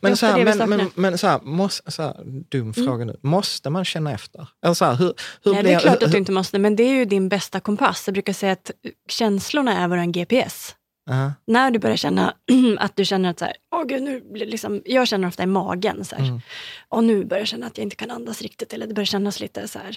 [0.00, 0.90] Men, så här, vi men, men, saknar.
[0.94, 3.16] men så här, måste, så här, dum fråga nu.
[3.22, 4.48] Måste man känna efter?
[4.64, 5.14] Eller så här, hur,
[5.44, 7.28] hur Nej, blir, det är klart att du inte måste, men det är ju din
[7.28, 8.02] bästa kompass.
[8.06, 8.70] Jag brukar säga att
[9.08, 10.74] känslorna är vår GPS.
[11.10, 12.34] Ja, När du börjar känna
[12.78, 16.04] att du känner att så här, åh gud, nu liksom, jag känner ofta i magen
[16.04, 16.40] så här, Mm.
[16.88, 19.40] och nu börjar jag känna att jag inte kan andas riktigt, eller det börjar kännas
[19.40, 19.96] lite så här.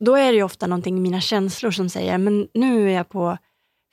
[0.00, 3.08] Då är det ju ofta någonting i mina känslor som säger, men nu är jag
[3.08, 3.38] på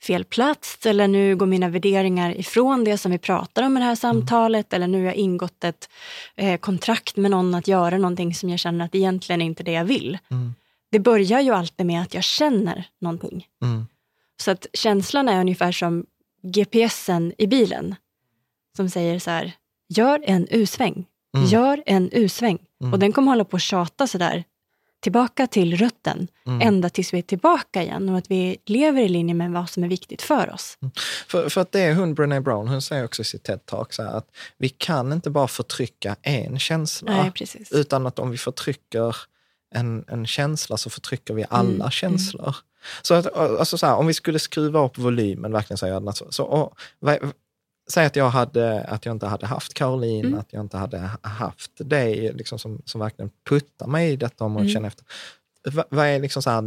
[0.02, 3.86] fel plats, eller nu går mina värderingar ifrån det som vi pratar om i det
[3.86, 5.88] här samtalet, eller nu har jag ingått ett
[6.36, 9.72] eh, kontrakt med någon att göra någonting som jag känner att egentligen inte är det
[9.72, 10.18] jag vill.
[10.30, 10.54] Mm.
[10.90, 13.46] Det börjar ju alltid med att jag känner någonting.
[13.62, 13.86] mm,
[14.42, 16.06] Så att känslan är ungefär som
[16.42, 17.94] GPSen i bilen.
[18.76, 19.52] Som säger så här,
[19.88, 21.04] gör en U-sväng.
[21.36, 21.48] Mm.
[21.48, 22.58] Gör en U-sväng.
[22.80, 22.92] Mm.
[22.92, 24.44] Och den kommer hålla på att tjata så där.
[25.00, 26.28] Tillbaka till rötten.
[26.46, 26.60] Mm.
[26.68, 28.08] Ända tills vi är tillbaka igen.
[28.08, 30.78] Och att vi lever i linje med vad som är viktigt för oss.
[31.26, 34.26] För, för att det är hon, Brené Brown, hon säger också i sitt TED-talk att
[34.58, 37.32] vi kan inte bara förtrycka en känsla.
[37.40, 37.66] Nej.
[37.70, 39.16] Utan att om vi förtrycker
[39.74, 42.56] en, en känsla så förtrycker vi alla Mm, känslor.
[43.02, 46.26] Så att, alltså så här, om vi skulle skruva upp volymen, verkligen så så.
[46.30, 46.78] så och,
[47.90, 50.38] Säg att jag, hade, att jag inte hade haft Caroline, Mm.
[50.38, 54.56] att jag inte hade haft dig liksom, som, som verkligen puttar mig i detta om
[54.56, 54.72] att Mm.
[54.72, 55.04] känna efter.
[55.70, 56.62] Va- Vad är liksom så här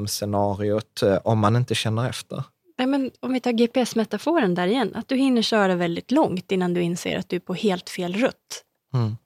[0.00, 2.44] mardrömsscenariot eh, om man inte känner efter?
[2.78, 4.92] Nej, men om vi tar GPS-metaforen där igen.
[4.94, 8.14] Att du hinner köra väldigt långt innan du inser att du är på helt fel
[8.14, 8.64] rutt.
[8.94, 9.16] Mm.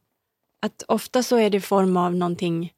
[0.66, 2.72] Att ofta så är det i form av någonting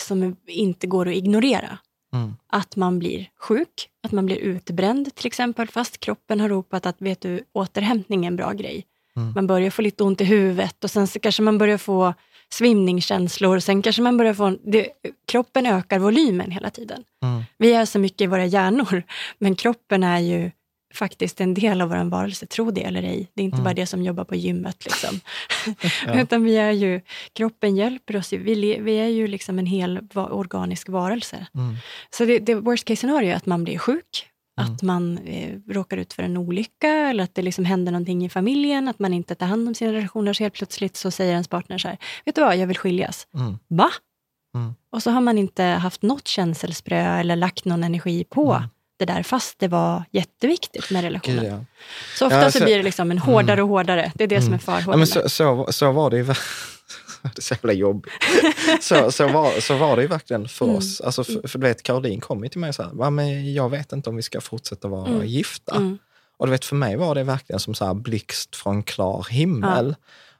[0.00, 1.78] som inte går att ignorera.
[2.12, 2.36] Mm.
[2.46, 6.96] Att man blir sjuk, att man blir utbränd till exempel, fast kroppen har ropat att
[6.98, 8.86] vet du, återhämtning är en bra grej.
[9.16, 9.32] Mm.
[9.34, 12.14] Man börjar få lite ont i huvudet och sen kanske man börjar få
[12.52, 13.58] svimningskänslor.
[13.58, 14.56] Sen kanske man börjar få...
[14.64, 14.88] Det,
[15.26, 17.04] kroppen ökar volymen hela tiden.
[17.22, 17.42] Mm.
[17.58, 19.02] Vi är så mycket i våra hjärnor,
[19.38, 20.50] men kroppen är ju
[20.94, 23.30] faktiskt en del av vår varelse, tro det eller ej.
[23.34, 23.64] Det är inte Mm.
[23.64, 24.84] bara det som jobbar på gymmet.
[24.84, 25.20] Liksom.
[26.06, 26.20] Ja.
[26.22, 27.00] Utan vi är ju,
[27.32, 28.32] kroppen hjälper oss.
[28.32, 28.38] ju.
[28.42, 31.46] Vi, vi är ju liksom en hel organisk varelse.
[31.54, 31.74] Mm.
[32.10, 34.24] Så det, det worst case scenario är att man blir sjuk,
[34.60, 34.72] Mm.
[34.74, 38.28] att man eh, råkar ut för en olycka eller att det liksom händer någonting i
[38.28, 40.32] familjen, att man inte tar hand om sina relationer.
[40.32, 43.26] Så helt plötsligt så säger ens partner så här, vet du vad, jag vill skiljas.
[43.34, 43.58] Mm.
[43.68, 43.90] Va?
[44.54, 44.74] Mm.
[44.92, 48.62] Och så har man inte haft något känselsprö eller lagt någon energi på.
[48.98, 51.40] Det där, fast det var jätteviktigt med relationen.
[51.44, 51.64] Gud, ja.
[52.18, 54.12] Så ofta Ja, så så- blir det liksom en hårdare och hårdare.
[54.14, 54.58] Det är det som är Mm.
[54.58, 55.02] farhågorna.
[55.02, 56.24] Ja, så, så, så var det ju.
[57.22, 58.12] Det är så jävla jobbigt.
[58.80, 60.76] Så, så, var, så var det ju verkligen för Mm.
[60.76, 61.00] oss.
[61.00, 63.68] Alltså, för, för du vet, Caroline kom ju till mig så här, "Va, men jag
[63.68, 65.26] vet inte om vi ska fortsätta vara Mm.
[65.26, 65.76] gifta.
[65.76, 65.98] Mm.
[66.36, 69.94] Och du vet, för mig var det verkligen som så här blixt från klar himmel.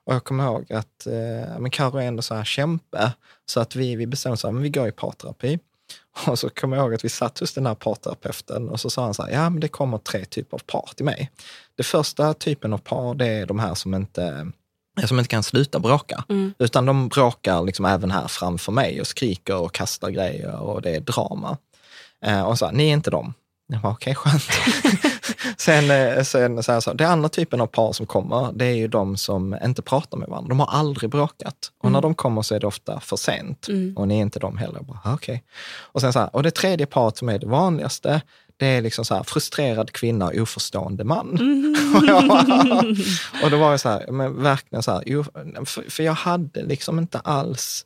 [0.06, 3.12] Och jag kommer ihåg att eh, men Karo är ändå så här kämpe,
[3.46, 5.58] så att vi, vi bestämde oss att vi går i parterapi.
[6.26, 9.04] Och så kommer jag ihåg att vi satt hos den här parterapeuten och så sa
[9.04, 11.30] han så här, ja men det kommer tre typer av par till mig.
[11.76, 14.52] Det första typen av par, det är de här som inte
[15.06, 16.24] som inte kan sluta bråka.
[16.28, 16.54] Mm.
[16.58, 20.96] Utan de bråkar liksom även här framför mig och skriker och kastar grejer och det
[20.96, 21.56] är drama.
[22.24, 23.34] Eh, och så, ni är inte dem.
[23.72, 24.42] Jag bara, okej, okay, skönt.
[25.60, 28.74] sen, eh, sen så här, så, det andra typen av par som kommer, det är
[28.74, 30.48] ju de som inte pratar med varandra.
[30.48, 31.72] De har aldrig bråkat.
[31.78, 31.92] Och mm.
[31.92, 33.68] när de kommer så är det ofta för sent.
[33.68, 33.96] Mm.
[33.96, 34.80] Och ni är inte de heller.
[34.80, 35.40] Bara, okay.
[35.78, 38.20] och, sen så här, och det tredje paret som är det vanligaste,
[38.56, 41.38] det är liksom så här, frustrerad kvinna och oförstående man.
[41.38, 41.76] Mm.
[43.44, 46.98] och då var jag så här, men verkligen så här, för, för jag hade liksom
[46.98, 47.84] inte alls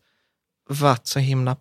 [0.69, 1.57] varit så himla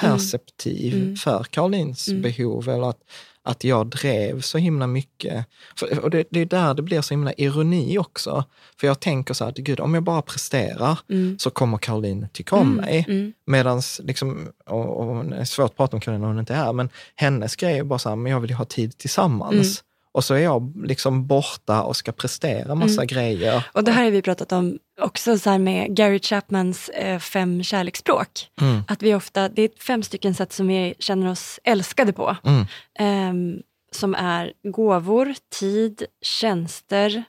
[0.00, 1.16] perceptiv mm.
[1.16, 2.22] för Karolins mm.
[2.22, 2.68] behov.
[2.68, 3.00] Eller att,
[3.44, 5.46] att jag drev så himla mycket.
[5.76, 8.44] För, och det, det, är där det blir så himla ironi också.
[8.80, 11.38] För jag tänker så här, gud, om jag bara presterar mm.
[11.38, 12.84] så kommer Caroline tycka om mm.
[12.84, 13.04] mig.
[13.08, 13.32] Mm.
[13.46, 16.58] Medan, liksom, och, och, det är svårt att prata om Caroline när hon inte är
[16.58, 19.82] här, men hennes grej är bara så här, men jag vill ju ha tid tillsammans.
[20.14, 23.06] Och så är jag liksom borta och ska prestera massa mm.
[23.06, 23.68] grejer.
[23.72, 28.48] Och det här har vi pratat om också så med Gary Chapmans eh, fem kärleksspråk.
[28.60, 28.82] Mm.
[28.88, 32.36] Att vi ofta, det är fem stycken sätt som vi känner oss älskade på.
[32.44, 32.60] Mm.
[32.98, 33.60] Eh,
[33.92, 37.24] som är gåvor, tid, tjänster,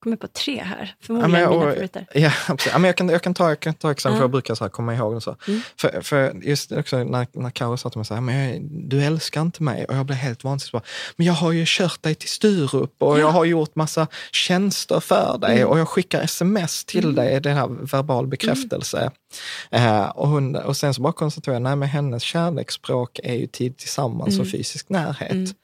[0.00, 0.94] kommer på tre här.
[1.00, 2.06] Förmodligen ja, men, mina favoriter.
[2.14, 2.32] Ja,
[2.66, 4.64] Ja, men jag, kan, jag, kan ta, jag kan ta exempel, för jag brukar så
[4.64, 5.20] här komma ihåg det.
[5.20, 5.36] Så.
[5.48, 5.60] Mm.
[5.76, 9.02] För, för just också när, när Karo sa till mig så här, men jag, du
[9.02, 10.86] älskar inte mig och jag blev helt vansinnigt.
[11.16, 13.20] Men jag har ju kört dig till Sturup och ja.
[13.20, 15.68] jag har gjort massa tjänster för dig mm.
[15.68, 17.14] och jag skickar sms till mm.
[17.14, 19.10] dig, den här verbal bekräftelse.
[19.74, 23.46] Uh, och, hon, och sen så bara konstaterar jag, nej men hennes kärleksspråk är ju
[23.46, 24.52] tid tillsammans och mm.
[24.52, 25.56] fysisk närhet.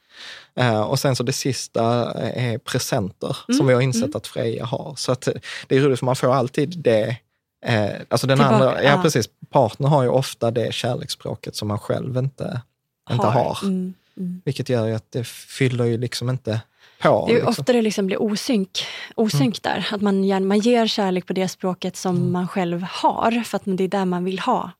[0.57, 0.75] Mm.
[0.75, 3.57] Uh, och sen så det sista är presenter mm.
[3.57, 4.17] som vi har insett mm.
[4.17, 4.93] att Freja har.
[4.97, 5.27] Så att
[5.67, 7.17] det är roligt för man får alltid det
[7.69, 11.79] uh, alltså den Tillbaka, andra, ja, precis, partner har ju ofta det kärleksspråket som man
[11.79, 12.61] själv inte
[13.03, 13.15] har.
[13.15, 13.57] Inte har.
[13.63, 14.41] Mm, mm.
[14.45, 16.61] Vilket gör ju att det fyller ju liksom inte
[17.01, 17.25] på.
[17.27, 17.49] Det är liksom.
[17.49, 18.85] ofta det liksom blir osynk,
[19.15, 19.81] osynk mm.
[19.81, 19.95] där.
[19.95, 22.31] Att man, man ger kärlek på det språket som mm.
[22.31, 24.71] man själv har, för att det är där man vill ha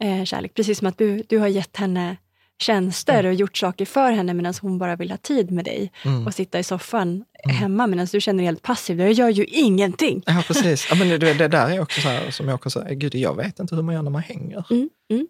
[0.00, 0.54] eh, kärlek.
[0.54, 2.16] Precis som att du, du har gett henne
[2.62, 3.26] tjänster mm.
[3.26, 6.26] och gjort saker för henne medan hon bara vill ha tid med dig mm.
[6.26, 7.56] och sitta i soffan mm.
[7.56, 9.00] hemma medan du känner dig helt passiv.
[9.00, 10.22] Jag gör ju ingenting.
[10.26, 10.86] Ja, precis.
[10.90, 13.36] Ja, men det, det där är också så här, som jag också säger, gud, jag
[13.36, 14.64] vet inte hur man gör när man hänger.
[14.70, 14.90] Mm.
[15.10, 15.26] Mm.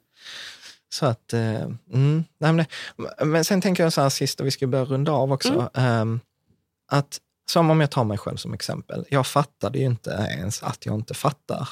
[0.92, 1.62] Så att, eh,
[1.92, 2.64] mm, nej, men,
[3.30, 6.04] men sen tänker jag så här sist, och vi ska börja runda av också, eh,
[6.92, 7.20] att
[7.50, 10.94] som om jag tar mig själv som exempel, jag fattade ju inte ens att jag
[10.94, 11.68] inte fattar.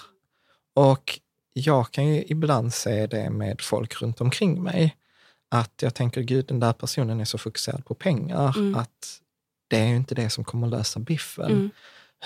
[0.74, 1.20] Och
[1.52, 4.96] jag kan ju ibland se det med folk runt omkring mig
[5.48, 8.74] att jag tänker, gud, den där personen är så fokuserad på pengar mm.
[8.74, 9.20] att
[9.68, 11.50] det är ju inte det som kommer lösa biffen.
[11.50, 11.70] Mm.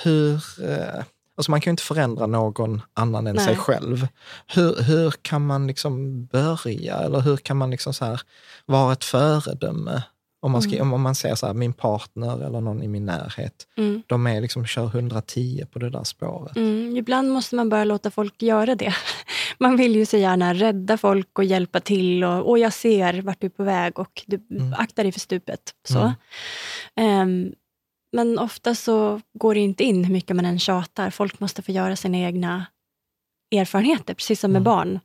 [0.02, 0.34] Hur,
[0.70, 1.04] eh,
[1.36, 3.44] alltså man kan ju inte förändra någon annan än Nej.
[3.44, 4.08] sig själv.
[4.46, 8.20] Hur, hur kan man liksom börja, eller hur kan man liksom så här
[8.66, 10.02] vara ett föredöme
[10.42, 10.92] om man, ska, mm.
[10.92, 14.02] om man ser så här, min partner eller någon i min närhet, mm.
[14.06, 16.56] de är liksom, kör 110 på det där spåret.
[16.56, 16.96] Mm.
[16.96, 18.94] Ibland måste man bara låta folk göra det.
[19.58, 23.40] Man vill ju så gärna rädda folk och hjälpa till och, och jag ser vart
[23.40, 24.74] du är på väg och du mm.
[24.78, 25.74] aktar dig för stupet.
[25.88, 26.12] Så.
[27.00, 27.52] Um,
[28.12, 31.10] men ofta så går det inte in hur mycket man än tjatar.
[31.10, 32.66] Folk måste få göra sina egna
[33.54, 34.64] erfarenheter, precis som med mm.
[34.64, 35.00] barn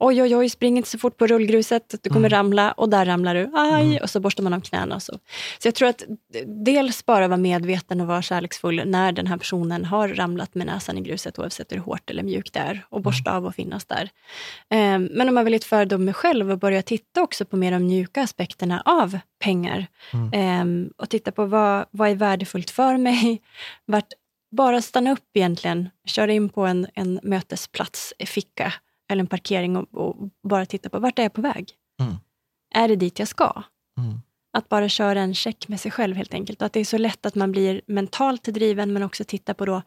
[0.00, 2.38] oj, oj, oj, spring inte så fort på rullgruset, du kommer mm.
[2.38, 4.02] ramla och där ramlar du, aj, mm.
[4.02, 4.94] och så borstar man av knäna.
[4.94, 5.12] Och så.
[5.58, 6.04] så jag tror att
[6.46, 10.98] dels bara vara medveten och vara kärleksfull när den här personen har ramlat med näsan
[10.98, 13.42] i gruset, oavsett hur hårt eller mjukt det är, och borsta mm.
[13.42, 14.10] av och finnas där.
[14.70, 17.86] Um, men om man vill ett föredöme själv och börja titta också på mer de
[17.86, 19.86] mjuka aspekterna av pengar
[20.62, 23.42] um, och titta på vad, vad är värdefullt för mig,
[23.84, 24.12] vart,
[24.50, 28.72] bara stanna upp egentligen, köra in på en, en mötesplats, ficka,
[29.10, 31.72] eller en parkering och, och, bara titta på vart är jag på väg?
[32.00, 32.14] Mm.
[32.74, 33.62] Är det dit jag ska?
[33.98, 34.20] Mm.
[34.52, 36.62] Att bara köra en check med sig själv helt enkelt.
[36.62, 39.66] Och att det är så lätt att man blir mentalt driven men också titta på
[39.66, 39.82] då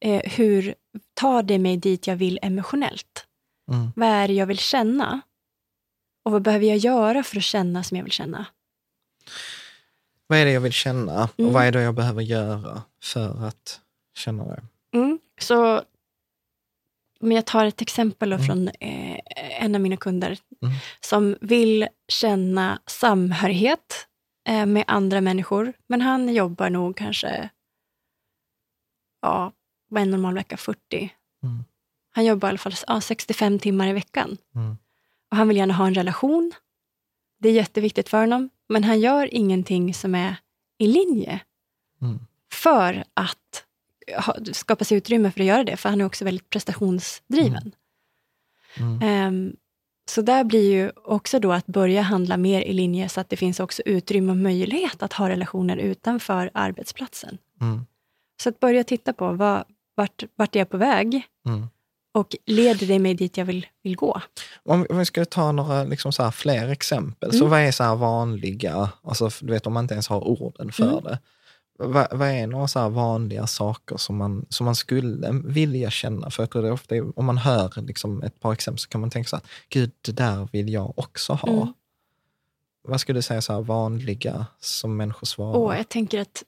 [0.00, 0.74] eh, hur
[1.14, 3.26] tar det mig dit jag vill emotionellt?
[3.72, 3.92] Mm.
[3.96, 5.20] Vad är det jag vill känna?
[6.24, 8.46] Och vad behöver jag göra för att känna som jag vill känna?
[10.26, 11.62] Vad är det jag vill känna och vad mm.
[11.62, 13.80] är det jag behöver göra för att
[14.14, 14.62] känna det?
[14.94, 15.18] Mm.
[15.40, 15.82] Så
[17.20, 18.46] om jag tar ett exempel mm.
[18.46, 19.18] från eh,
[19.62, 20.74] en av mina kunder mm.
[21.00, 24.06] som vill känna samhörighet
[24.48, 25.72] eh, med andra människor.
[25.86, 27.50] Men han jobbar nog kanske,
[29.22, 29.52] ja,
[29.88, 30.56] vad är en normal vecka?
[30.56, 30.78] 40.
[31.42, 31.64] Mm.
[32.10, 34.36] Han jobbar i alla fall ja, 65 timmar i veckan.
[34.54, 34.76] Mm.
[35.30, 36.52] Och Han vill gärna ha en relation.
[37.38, 38.50] Det är jätteviktigt för honom.
[38.68, 40.36] Men han gör ingenting som är
[40.78, 41.40] i linje.
[42.02, 42.18] Mm.
[42.52, 43.65] För att
[44.52, 47.72] skapa sig utrymme för att göra det, för han är också väldigt prestationsdriven.
[48.78, 49.02] Mm.
[49.02, 49.56] Ehm,
[50.10, 53.36] så där blir ju också då att börja handla mer i linje så att det
[53.36, 57.38] finns också utrymme och möjlighet att ha relationer utanför arbetsplatsen.
[57.60, 57.86] Mm.
[58.42, 61.66] Så att börja titta på vad, vart, vart är jag på väg Mm.
[62.14, 64.20] och leder det mig dit jag vill, vill gå?
[64.64, 67.50] Om, om vi ska ta några liksom så fler exempel, så Mm.
[67.50, 71.04] vad är så vanliga, alltså, du vet om man inte ens har orden för Mm.
[71.04, 71.18] det.
[71.78, 76.30] Vad, vad är några så här vanliga saker som man, som man skulle vilja känna?
[76.30, 79.00] För jag tror det är ofta, om man hör liksom ett par exempel så kan
[79.00, 81.52] man tänka så att gud, det där vill jag också ha.
[81.52, 81.72] Mm.
[82.88, 85.58] Vad skulle du säga så här vanliga som människor svarar?
[85.58, 86.44] Och jag tänker att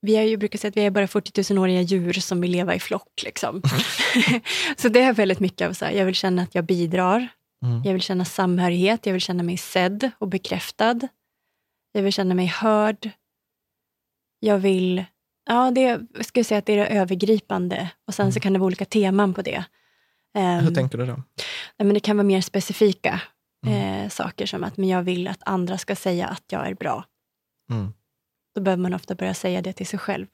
[0.00, 2.74] vi har ju brukat säga att vi är bara 40 000-åriga djur som vill leva
[2.74, 3.22] i flock.
[3.24, 3.62] Liksom.
[4.76, 7.28] så det är väldigt mycket av så här, jag vill känna att jag bidrar.
[7.64, 7.82] Mm.
[7.84, 11.00] Jag vill känna samhörighet, jag vill känna mig sedd och bekräftad.
[11.92, 13.10] Jag vill känna mig hörd.
[14.46, 15.04] Jag vill...
[15.48, 15.80] Ja, det,
[16.14, 17.90] jag skulle säga att det är det övergripande.
[18.06, 19.64] Och sen så kan det vara olika teman på det.
[20.34, 21.12] Ehm, Hur tänker du då?
[21.76, 23.20] nej, men det kan vara mer specifika
[23.66, 24.02] Mm.
[24.04, 27.04] eh, saker som att men jag vill att andra ska säga att jag är bra.
[27.70, 27.92] Mm.
[28.54, 30.26] Då behöver man ofta börja säga det till sig själv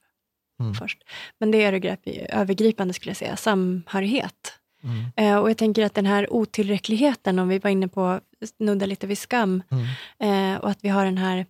[0.61, 0.75] Mm.
[0.75, 0.99] först.
[1.41, 4.53] Men det är övergrip- övergripande skulle jag säga, samhörighet.
[4.85, 5.05] Mm.
[5.17, 8.21] Eh, och jag tänker att den här otillräckligheten, om vi var inne på,
[8.59, 10.55] snudda lite vid skam, Mm.
[10.55, 11.47] eh, och att vi har den här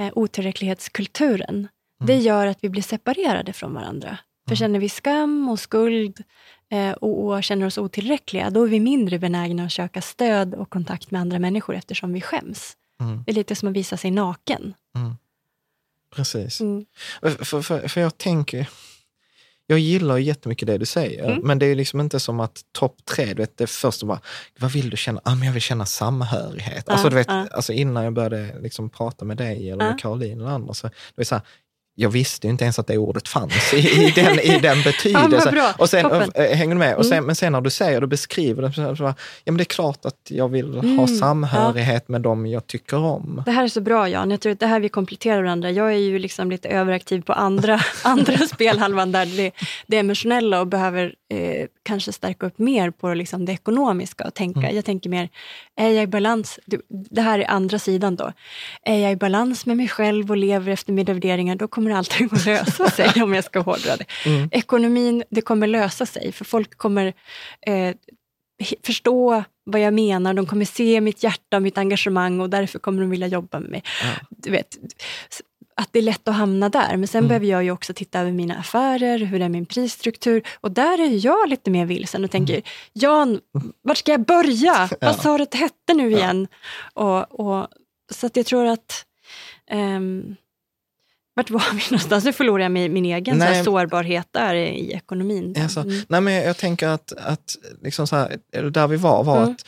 [0.00, 1.68] eh, otillräcklighetskulturen, Mm.
[2.06, 4.18] Det gör att vi blir separerade från varandra.
[4.48, 6.24] För känner vi skam och skuld
[6.70, 10.70] eh, och, och känner oss otillräckliga, då är vi mindre benägna att söka stöd och
[10.70, 12.76] kontakt med andra människor eftersom vi skäms.
[13.00, 13.22] Mm.
[13.26, 14.74] Det är lite som att visa sig naken.
[16.16, 16.60] Precis.
[16.60, 16.86] Mm.
[17.22, 18.68] För, för, för jag tänker,
[19.66, 21.40] jag gillar jättemycket det du säger, Mm.
[21.46, 24.20] men det är liksom inte som att topp tre, du vet, det första bara,
[24.58, 25.20] vad vill du känna?
[25.24, 26.84] Ah, men jag vill känna samhörighet.
[26.86, 27.46] Ja, alltså, du vet, ja.
[27.50, 29.90] alltså innan jag började liksom prata med dig eller Ja.
[29.90, 31.44] med Caroline eller andra, så det var så här,
[32.00, 35.54] jag visste inte ens att det ordet fanns i, i, den, i den betydelsen.
[35.54, 35.72] bra.
[35.78, 36.30] och sen, Toppen.
[36.34, 36.94] äh, hänger du med?
[36.96, 37.26] Och sen, Mm.
[37.26, 39.64] Men sen när du säger och beskriver det, så, så, bara, ja men det är
[39.64, 43.42] klart att jag vill ha Mm, samhörighet med dem jag tycker om.
[43.46, 45.70] Det här är så bra Jan, jag tror att det här vi kompletterar varandra.
[45.70, 49.50] Jag är ju liksom lite överaktiv på andra, andra spelhalvan där det,
[49.86, 54.60] det emotionella och behöver eh, kanske stärka upp mer på liksom det ekonomiska och tänka.
[54.60, 54.76] Mm.
[54.76, 55.28] Jag tänker mer,
[55.76, 56.58] är jag i balans?
[56.90, 58.32] Det här är andra sidan då.
[58.82, 62.28] Är jag i balans med mig själv och lever efter mina värderingar, då kommer allting
[62.32, 64.04] att lösa sig om jag ska hårdra det.
[64.26, 64.48] Mm.
[64.52, 67.12] Ekonomin, det kommer lösa sig för folk kommer
[67.66, 67.94] eh,
[68.82, 73.00] förstå vad jag menar, de kommer se mitt hjärta och mitt engagemang och därför kommer
[73.00, 73.82] de vilja jobba med mig.
[74.30, 74.78] Du vet,
[75.80, 76.96] att det är lätt att hamna där.
[76.96, 77.28] Men sen Mm.
[77.28, 80.42] behöver jag ju också titta över mina affärer, hur är min prisstruktur?
[80.60, 82.62] Och där är jag lite mer vilsen och tänker,
[82.92, 83.40] Jan,
[83.82, 84.74] vart ska jag börja?
[84.74, 84.88] Mm.
[85.00, 85.06] Ja.
[85.06, 86.48] Vad sa du att det hette nu igen?
[86.94, 87.68] Och, och,
[88.12, 89.04] så att jag tror att
[89.70, 90.36] ehm,
[91.34, 92.24] vart var vi någonstans?
[92.24, 93.54] Nu förlorar jag min, min egen så Nej.
[93.54, 95.56] här, sårbarhet där i ekonomin.
[95.62, 96.00] Alltså, Mm.
[96.08, 98.38] Nej, men jag, jag tänker att, att liksom så här,
[98.70, 99.50] där vi var, var Mm.
[99.52, 99.64] att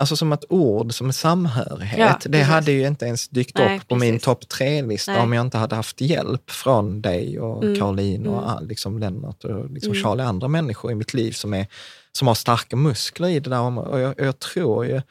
[0.00, 3.88] Alltså som ett ord som samhörighet, Ja, det hade ju inte ens dykt Nej, upp
[3.88, 4.24] på min precis.
[4.24, 8.68] topp tre-lista om jag inte hade haft hjälp från dig och Mm, Caroline och mm.
[8.68, 10.02] liksom Lennart och liksom Mm.
[10.04, 11.66] Charlie, andra människor i mitt liv som, är,
[12.12, 13.92] som har starka muskler i det där området.
[13.92, 15.02] Och jag, jag tror ju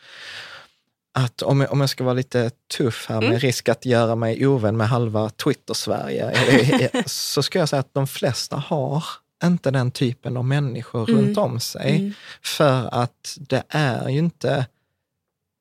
[1.13, 3.39] att om jag, om jag ska vara lite tuff här med Mm.
[3.39, 8.07] risk att göra mig ovän med halva Twitter-Sverige, eller- så ska jag säga att de
[8.07, 9.03] flesta har
[9.43, 11.21] inte den typen av människor Mm.
[11.25, 11.95] runt om sig.
[11.95, 12.13] Mm.
[12.43, 14.65] För att det är ju inte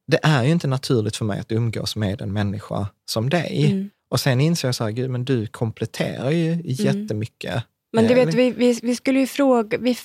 [0.07, 3.67] det är ju inte naturligt för mig att umgås med en människa som dig.
[3.73, 3.91] Mm.
[4.09, 7.63] Och sen inser jag så här, gud, men du kompletterar ju jättemycket.
[7.93, 9.97] Men du Eh, vet, vi, vi, vi skulle ju fråga, vi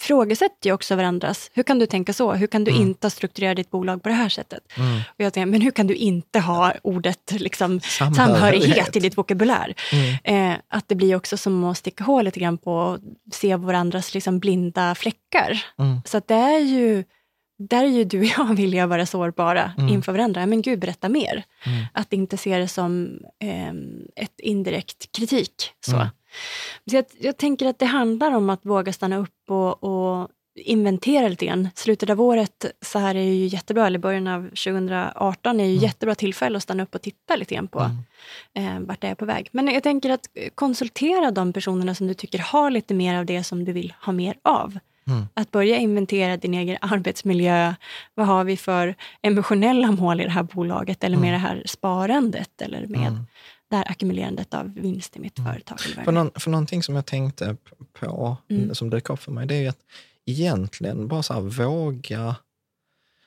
[0.00, 1.50] ifrågasätter ju också varandras.
[1.54, 2.32] Hur kan du tänka så?
[2.32, 2.82] Hur kan du Mm.
[2.82, 4.60] inte strukturera ditt bolag på det här sättet?
[4.76, 4.96] Mm.
[4.96, 8.16] Och jag tänker, men hur kan du inte ha ordet liksom, Samhörighet.
[8.16, 9.74] samhörighet i ditt vokabulär?
[10.24, 10.52] Mm.
[10.52, 12.98] Eh, att det blir också som att sticka hål lite grann på och
[13.32, 15.64] se varandras liksom, blinda fläckar.
[15.78, 16.00] Mm.
[16.04, 17.04] Så att det är ju,
[17.68, 19.88] där är ju du och jag villiga vara sårbara Mm.
[19.94, 20.46] inför varandra.
[20.46, 21.44] Men gud, berätta mer.
[21.66, 21.84] Mm.
[21.94, 25.54] Att inte se det som ehm, ett indirekt kritik.
[25.86, 25.94] Så.
[25.96, 26.06] Mm.
[26.90, 31.28] Så jag, jag tänker att det handlar om att våga stanna upp och, och inventera
[31.28, 31.68] lite grann.
[31.74, 35.82] Slutet av året så här är ju jättebra, eller början av 2018 är ju Mm.
[35.82, 37.90] jättebra tillfälle att stanna upp och titta lite grann på
[38.56, 38.76] Mm.
[38.82, 39.48] eh, vart det är på väg.
[39.52, 43.26] Men jag tänker att eh, konsultera de personerna som du tycker har lite mer av
[43.26, 44.78] det som du vill ha mer av.
[45.06, 45.26] Mm.
[45.34, 47.74] Att börja inventera din egen arbetsmiljö.
[48.14, 51.40] Vad har vi för emotionella mål i det här bolaget eller med Mm.
[51.42, 53.26] det här sparandet eller med Mm.
[53.70, 55.78] det här ackumulerandet av vinst i mitt företag.
[55.86, 57.56] Vad det För, någon, för någonting som jag tänkte
[58.00, 58.74] på, Mm.
[58.74, 59.78] som dök upp för mig, det är att
[60.26, 62.36] egentligen bara så här våga,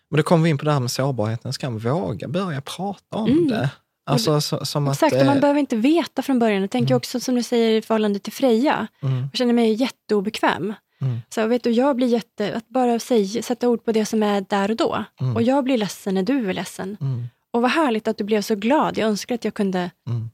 [0.10, 3.18] men då kommer vi in på det här med sårbarheten, ska man våga börja prata
[3.18, 3.48] om Mm.
[3.48, 3.70] det.
[4.08, 6.62] Alltså, så, Exakt, att, och man eh, behöver inte veta från början.
[6.62, 6.98] Jag tänker Mm.
[6.98, 8.88] också som du säger i förhållande till Freja.
[9.04, 10.74] mm, Jag känner mig jätteobekväm.
[11.06, 11.22] Mm.
[11.30, 12.56] Så vet du, jag blir jätte...
[12.56, 15.04] Att bara säga, sätta ord på det som är där och då.
[15.22, 15.36] Mm.
[15.36, 16.98] Och jag blir ledsen när du är ledsen.
[17.02, 18.98] mm, Och vad härligt att du blev så glad.
[18.98, 20.30] Jag önskar att jag kunde mm,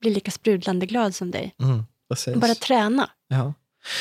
[0.00, 1.54] bli lika sprudlande glad som dig.
[1.58, 1.84] mm.
[2.40, 3.10] Bara träna.
[3.28, 3.44] Ja.
[3.44, 3.52] Nej,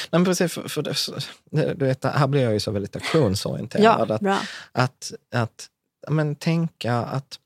[0.10, 3.84] men precis, för, för det, du vet, här blir jag ju så väldigt aktionsorienterad.
[4.10, 5.70] Ja, att, att, att
[6.10, 7.40] men, tänka att...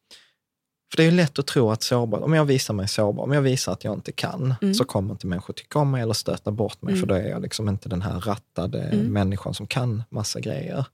[0.92, 3.32] För det är ju lätt att tro att sårbar, om jag visar mig sårbar, om
[3.32, 4.74] jag visar att jag inte kan, Mm.
[4.74, 7.00] så kommer inte människor tycka om mig eller stöta bort mig, Mm.
[7.02, 9.06] för då är jag liksom inte den här rattade Mm.
[9.14, 10.86] människan som kan massa grejer.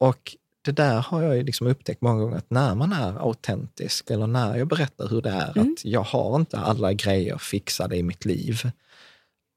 [0.00, 4.10] Och det där har jag ju liksom upptäckt många gånger, att när man är autentisk,
[4.10, 5.72] eller när jag berättar hur det är, Mm.
[5.72, 8.70] att jag har inte alla grejer fixade i mitt liv,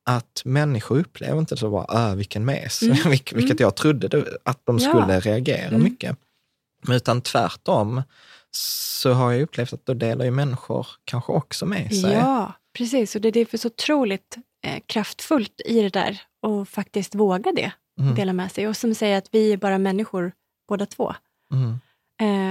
[0.05, 2.95] att människor upplever inte så bara, äh, vilken mes, Mm.
[3.13, 4.89] Vilk- vilket jag trodde det, att de Ja.
[4.89, 5.83] skulle reagera Mm.
[5.83, 6.17] mycket.
[6.87, 8.01] Men utan tvärtom
[8.51, 12.11] så har jag upplevt att då delar ju människor kanske också med sig.
[12.11, 13.15] Ja, precis.
[13.15, 14.37] Och det är därför så otroligt
[14.67, 16.21] eh, kraftfullt i det där.
[16.41, 18.15] Och faktiskt våga det, Mm.
[18.15, 18.67] dela med sig.
[18.67, 20.31] Och som säger att vi är bara människor
[20.69, 21.13] båda två.
[21.53, 21.79] Mm.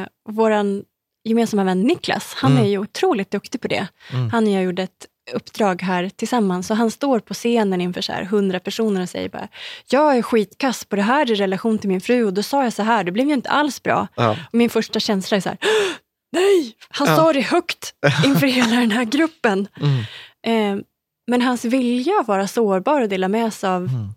[0.03, 0.85] Eh, våran
[1.25, 2.65] gemensamma vän Niklas, han Mm.
[2.65, 3.89] är ju otroligt duktig på det.
[4.13, 4.31] Mm.
[4.31, 8.13] Han och jag gjorde ett uppdrag här tillsammans och han står på scenen inför så
[8.13, 9.49] här 100 personer och säger bara
[9.91, 12.73] Jag är skitkass på det här i relation till min fru och då sa jag
[12.73, 14.07] så här, det blev ju inte alls bra.
[14.15, 14.31] Ja.
[14.31, 15.59] Och min första känsla är så här
[16.33, 16.75] Nej!
[16.89, 17.17] Han Ja.
[17.17, 19.69] sa det högt inför hela den här gruppen.
[19.81, 20.79] Mm.
[20.79, 20.85] Eh,
[21.31, 24.09] men hans vilja att vara sårbar och dela med sig av Mm.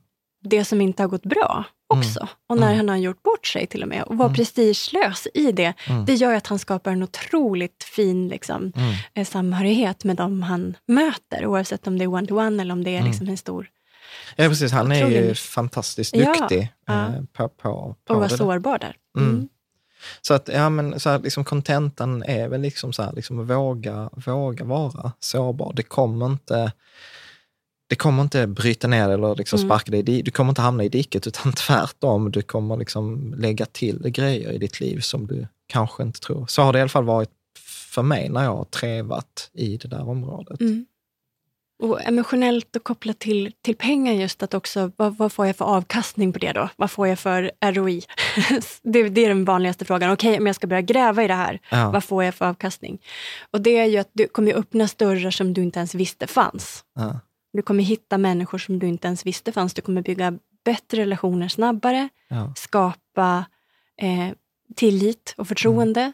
[0.42, 2.28] Det som inte har gått bra också.
[2.50, 2.78] Och när Mm.
[2.78, 4.36] han har gjort bort sig till och med och vara Mm.
[4.36, 5.74] prestigelös i det.
[5.89, 6.06] Mm.
[6.06, 8.94] Det gör att han skapar en otroligt fin liksom, Mm.
[9.14, 11.46] eh, samhörighet med de han möter.
[11.46, 13.08] Oavsett om det är one-to-one eller om det är Mm.
[13.12, 13.70] liksom en stor...
[14.36, 14.72] Ja, precis.
[14.72, 16.94] Han är ju fantastiskt duktig ja.
[17.08, 18.28] eh, på, på, på Och där.
[18.38, 18.96] sårbar där.
[19.18, 19.30] Mm.
[19.30, 19.50] Mm.
[20.22, 24.10] Så att, ja men så här, liksom kontentan är väl liksom så här, liksom våga,
[24.26, 25.74] våga vara sårbar.
[25.76, 26.72] Det kommer inte,
[27.92, 29.70] det kommer inte bryta ner eller liksom Mm.
[29.70, 32.32] sparka dig i di- Du kommer inte hamna i diket, utan tvärtom.
[32.32, 36.46] Du kommer liksom lägga till grejer i ditt liv som du kanske inte tror.
[36.48, 37.30] Så har det i alla fall varit
[37.94, 40.62] för mig när jag har trevat i det där området.
[40.62, 40.86] Mm.
[41.84, 45.66] Och emotionellt och kopplat till, till pengar just att också, vad, vad får jag för
[45.66, 46.70] avkastning på det då?
[46.76, 48.02] Vad får jag för ROI?
[48.84, 50.12] det, det är den vanligaste frågan.
[50.12, 53.02] Okej, om jag ska börja gräva i det här, Ja, vad får jag för avkastning?
[53.52, 56.84] Och det är ju att du kommer öppna dörrar som du inte ens visste fanns.
[56.96, 57.20] ja,
[57.54, 59.74] Du kommer hitta människor som du inte ens visste fanns.
[59.74, 63.45] Du kommer bygga bättre relationer snabbare, ja, skapa
[63.97, 64.30] eh,
[64.76, 66.12] tillit och förtroende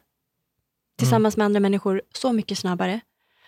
[0.97, 1.09] Mm.
[1.09, 2.99] tillsammans med andra människor så mycket snabbare.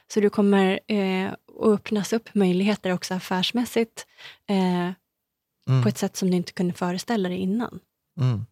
[0.08, 4.08] Så du kommer eh, att öppnas upp möjligheter också affärsmässigt
[4.48, 4.92] eh,
[5.70, 5.84] mm.
[5.84, 7.80] på ett sätt som du inte kunde föreställa dig innan.
[8.20, 8.46] Mm.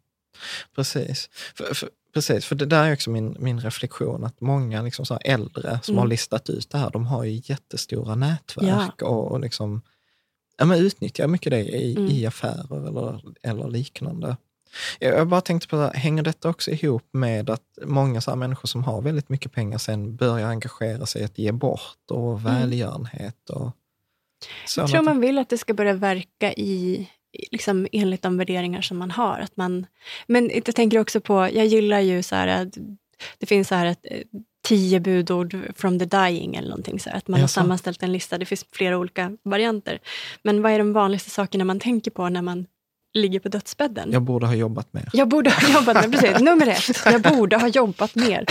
[0.76, 1.30] Precis.
[1.56, 5.18] För, för, precis, för det där är också min, min reflektion, att många liksom så
[5.26, 6.00] äldre som Mm.
[6.00, 9.82] har listat ut det här, de har ju jättestora nätverk och, och liksom,
[10.58, 12.10] ja, men utnyttjar mycket det i, Mm.
[12.12, 14.38] i affärer eller, eller liknande.
[15.00, 19.02] Jag bara tänkte på, hänger detta också ihop med att många så människor som har
[19.02, 23.50] väldigt mycket pengar sen börjar engagera sig i att ge bort och välgörenhet?
[23.50, 23.72] Och
[24.78, 27.10] Jag tror man vill att det ska börja verka i-
[27.52, 29.40] liksom, enligt de värderingar som man har.
[29.40, 29.86] Att man,
[30.28, 32.78] men jag tänker också på, jag gillar ju så här, att
[33.38, 34.18] det finns så här ett, eh,
[34.68, 37.00] tio budord from the dying eller någonting.
[37.00, 38.38] Så här, att man har sammanställt en lista.
[38.38, 40.00] Det finns flera olika varianter.
[40.44, 42.66] Men vad är de vanligaste sakerna man tänker på när man
[43.14, 44.10] ligger på dödsbädden?
[44.12, 45.10] Jag borde ha jobbat mer.
[45.14, 48.46] Jag borde ha jobbat med, precis, nummer ett, jag borde ha jobbat mer.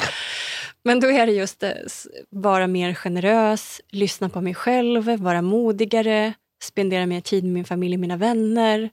[0.83, 6.33] Men då är det just s- vara mer generös, lyssna på mig själv, vara modigare,
[6.67, 8.91] spendera mer tid med min familj och mina vänner,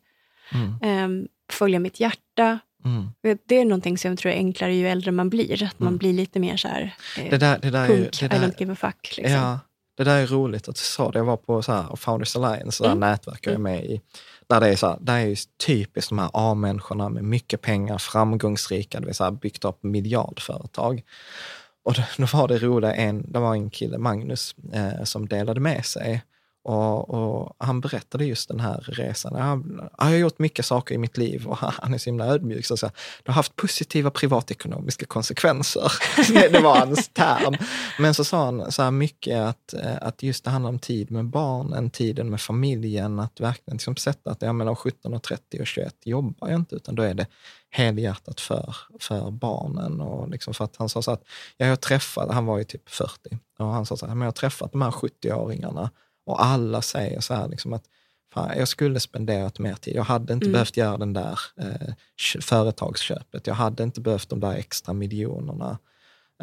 [0.53, 2.59] Mm, ehm, följa mitt hjärta.
[2.85, 3.07] mm.
[3.47, 5.97] Det är någonting som jag tror är enklare ju äldre man blir, att man Mm.
[5.97, 8.01] blir lite mer så här, eh, Det där, det där är ju...
[8.03, 9.17] punk, Det I där, don't give a fuck.
[9.17, 9.33] Liksom.
[9.35, 9.59] Ja,
[9.97, 11.17] det där är roligt att du sa det.
[11.19, 12.99] Jag var på så här Founders Alliance, Mm.
[12.99, 14.01] nätverk jag är med i.
[14.47, 17.97] Där det är, så här, där är ju typiskt de här A-människorna med mycket pengar,
[17.97, 21.01] framgångsrika, det vill säga byggt upp miljardföretag.
[21.85, 25.59] Och då, då var det roliga, en, det var en kille, Magnus, eh, som delade
[25.59, 26.21] med sig.
[26.65, 29.33] Och, och han berättade just den här resan.
[29.37, 32.65] Jag, jag har gjort mycket saker i mitt liv och han är så himla ödmjuk.
[32.65, 32.85] Så så
[33.23, 35.91] det har haft positiva privatekonomiska konsekvenser.
[36.51, 37.55] det, var hans term.
[37.99, 41.11] Men så sa han så här mycket att, eh, att just det handlar om tid
[41.11, 45.59] med barnen, tiden med familjen, att verkligen liksom sätta att ja, mellan 17 och 30
[45.59, 47.27] och 21 jobbar jag inte, utan då är det
[47.69, 50.01] helhjärtat för, för barnen.
[50.01, 51.23] Och liksom för att han sa så att,
[51.57, 54.27] ja, jag träffade, han var ju typ 40, och han sa så här, men jag
[54.27, 55.89] har träffat de här 70-åringarna
[56.25, 57.83] och alla säger så här liksom att
[58.33, 59.95] fan, jag skulle spenderat mer tid.
[59.95, 60.53] Jag hade inte Mm.
[60.53, 63.47] behövt göra den där eh, kö- företagsköpet.
[63.47, 65.77] Jag hade inte behövt de där extra miljonerna.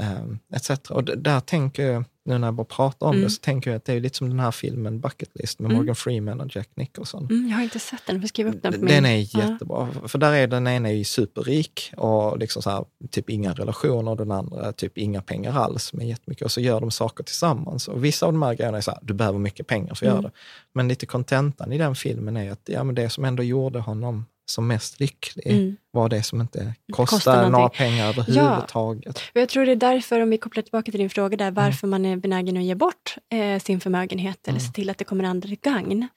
[0.00, 0.70] Um, etc.
[0.90, 3.24] Och där tänker jag, nu när jag bara pratar om Mm.
[3.24, 5.66] det, så tänker jag att det är lite som den här filmen Bucket List med
[5.66, 5.76] Mm.
[5.78, 7.26] Morgan Freeman och Jack Nicholson.
[7.30, 8.88] Mm, jag har inte sett den, får skriva upp den på min...
[8.88, 9.48] Den är Ja.
[9.50, 9.88] jättebra.
[10.06, 14.16] För där är den ena är superrik och liksom så här, typ inga relationer och
[14.16, 16.44] den andra typ inga pengar alls, men jättemycket.
[16.44, 17.88] Och så gör de saker tillsammans.
[17.88, 20.12] Och vissa av de här grejerna är så här, du behöver mycket pengar för att
[20.12, 20.22] Mm.
[20.22, 20.38] göra det.
[20.72, 24.26] Men lite kontentan i den filmen är att ja, men det som ändå gjorde honom
[24.50, 25.76] som mest lycklig Mm.
[25.90, 29.16] var det som inte Kostar kostade några pengar överhuvudtaget.
[29.34, 31.38] Och jag tror det är därför, om vi kopplar tillbaka till din fråga Mm.
[31.54, 34.66] där, varför man är benägen att ge bort eh, sin förmögenhet eller Mm.
[34.66, 36.08] se till att det kommer andra till gagn,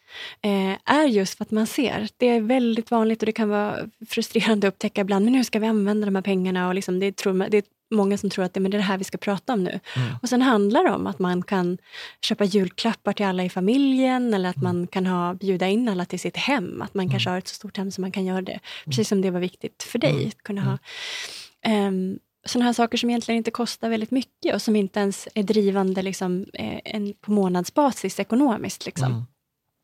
[0.41, 2.07] eh, är just för att man ser.
[2.17, 3.75] Det är väldigt vanligt och det kan vara
[4.09, 6.67] frustrerande att upptäcka ibland, men hur ska vi använda de här pengarna?
[6.67, 7.63] Och liksom, det, man, det är
[7.93, 9.79] många som tror att det, men det är det här vi ska prata om nu.
[9.95, 10.15] Mm.
[10.21, 11.77] Och sen handlar det om att man kan
[12.21, 14.63] köpa julklappar till alla i familjen eller att Mm.
[14.77, 16.81] man kan ha, bjuda in alla till sitt hem.
[16.81, 18.59] Att man kanske har ett så stort hem som man kan göra det.
[18.85, 20.11] Precis som det var viktigt för dig.
[20.11, 20.27] Mm.
[20.27, 20.77] Att kunna ha
[21.87, 25.43] um, sådana här saker som egentligen inte kostar väldigt mycket och som inte ens är
[25.43, 28.85] drivande liksom, eh, en, på månadsbasis ekonomiskt.
[28.85, 29.11] Liksom.
[29.11, 29.23] Mm.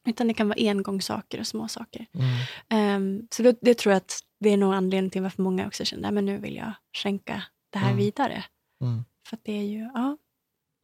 [0.08, 2.06] Utan det kan vara engångssaker och små saker.
[2.14, 2.28] Mm.
[2.70, 5.86] Ehm, så det, det tror jag att det är nog anledningen till varför många också
[5.86, 7.98] känner att nu vill jag skänka det här Mm.
[7.98, 8.44] vidare.
[8.82, 9.04] Mm.
[9.30, 10.18] För det är ju, ja.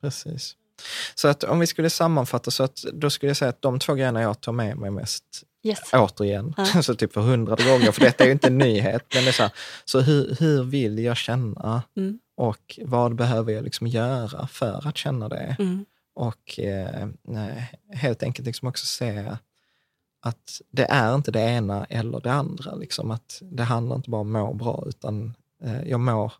[0.01, 0.55] Precis.
[1.15, 3.93] Så att om vi skulle sammanfatta så att då skulle jag säga att de två
[3.93, 5.23] grejerna jag tar med mig mest
[5.63, 5.79] Yes.
[5.93, 6.65] återigen, Ja.
[6.83, 9.33] så typ för hundrade gånger, för detta är ju inte en nyhet, men det är
[9.33, 9.51] så här,
[9.86, 12.19] så hur, hur vill jag känna Mm.
[12.38, 15.55] och vad behöver jag liksom göra för att känna det?
[15.59, 15.86] Mm.
[16.13, 19.36] Och eh, nej, helt enkelt liksom också se
[20.21, 22.75] att det är inte det ena eller det andra.
[22.75, 26.33] Liksom att det handlar inte bara om att må bra, utan eh, jag mår...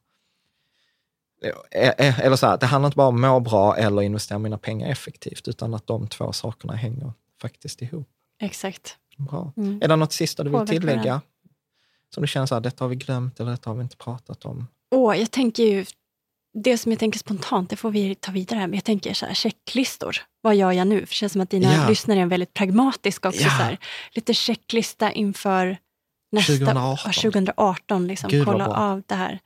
[1.72, 4.40] eh, eh, Eller så här, det handlar inte bara om att må bra eller investera
[4.40, 8.08] mina pengar effektivt, utan att de två sakerna hänger faktiskt ihop.
[8.42, 8.98] Exakt.
[9.18, 9.54] Bra.
[9.58, 9.80] Mm.
[9.82, 11.22] Är det något sista du vill Påverkar tillägga?
[12.14, 14.46] Som du känner så här, detta har vi glömt eller detta har vi inte pratat
[14.46, 14.68] om?
[14.96, 15.86] Åh, jag tänker ju,
[16.64, 19.26] det som jag tänker spontant, det får vi ta vidare här, men jag tänker så
[19.26, 20.18] här, checklistor.
[20.42, 20.96] Vad gör jag nu?
[21.00, 21.90] För det känns som att dina Ja.
[21.90, 23.42] lyssnare är väldigt pragmatiska också.
[23.42, 23.50] Ja.
[23.50, 23.78] Så här,
[24.12, 25.78] lite checklista inför
[26.32, 26.98] nästa 2018.
[27.06, 29.40] ja, 2018 liksom, Gud, kolla av det här.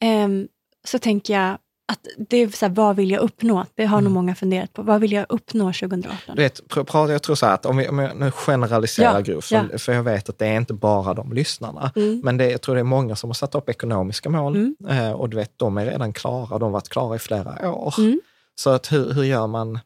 [0.00, 0.48] Ehm,
[0.86, 1.58] så tänker jag
[1.92, 3.66] att det är så här, vad vill jag uppnå?
[3.74, 4.12] Det har nog Mm.
[4.12, 4.82] många funderat på.
[4.82, 6.36] Vad vill jag uppnå 2018?
[6.36, 6.60] Du vet,
[6.92, 9.78] jag tror så här att om, vi, om jag nu generaliserar Ja, grovt, för, ja.
[9.78, 12.20] för jag vet att det är inte bara de lyssnarna, Mm.
[12.24, 14.76] men det, jag tror det är många som har satt upp ekonomiska mål Mm.
[14.88, 17.94] eh, och du vet, de är redan klara, de har varit klara i flera år.
[17.98, 18.20] Mm.
[18.54, 19.78] Så att hur, hur gör man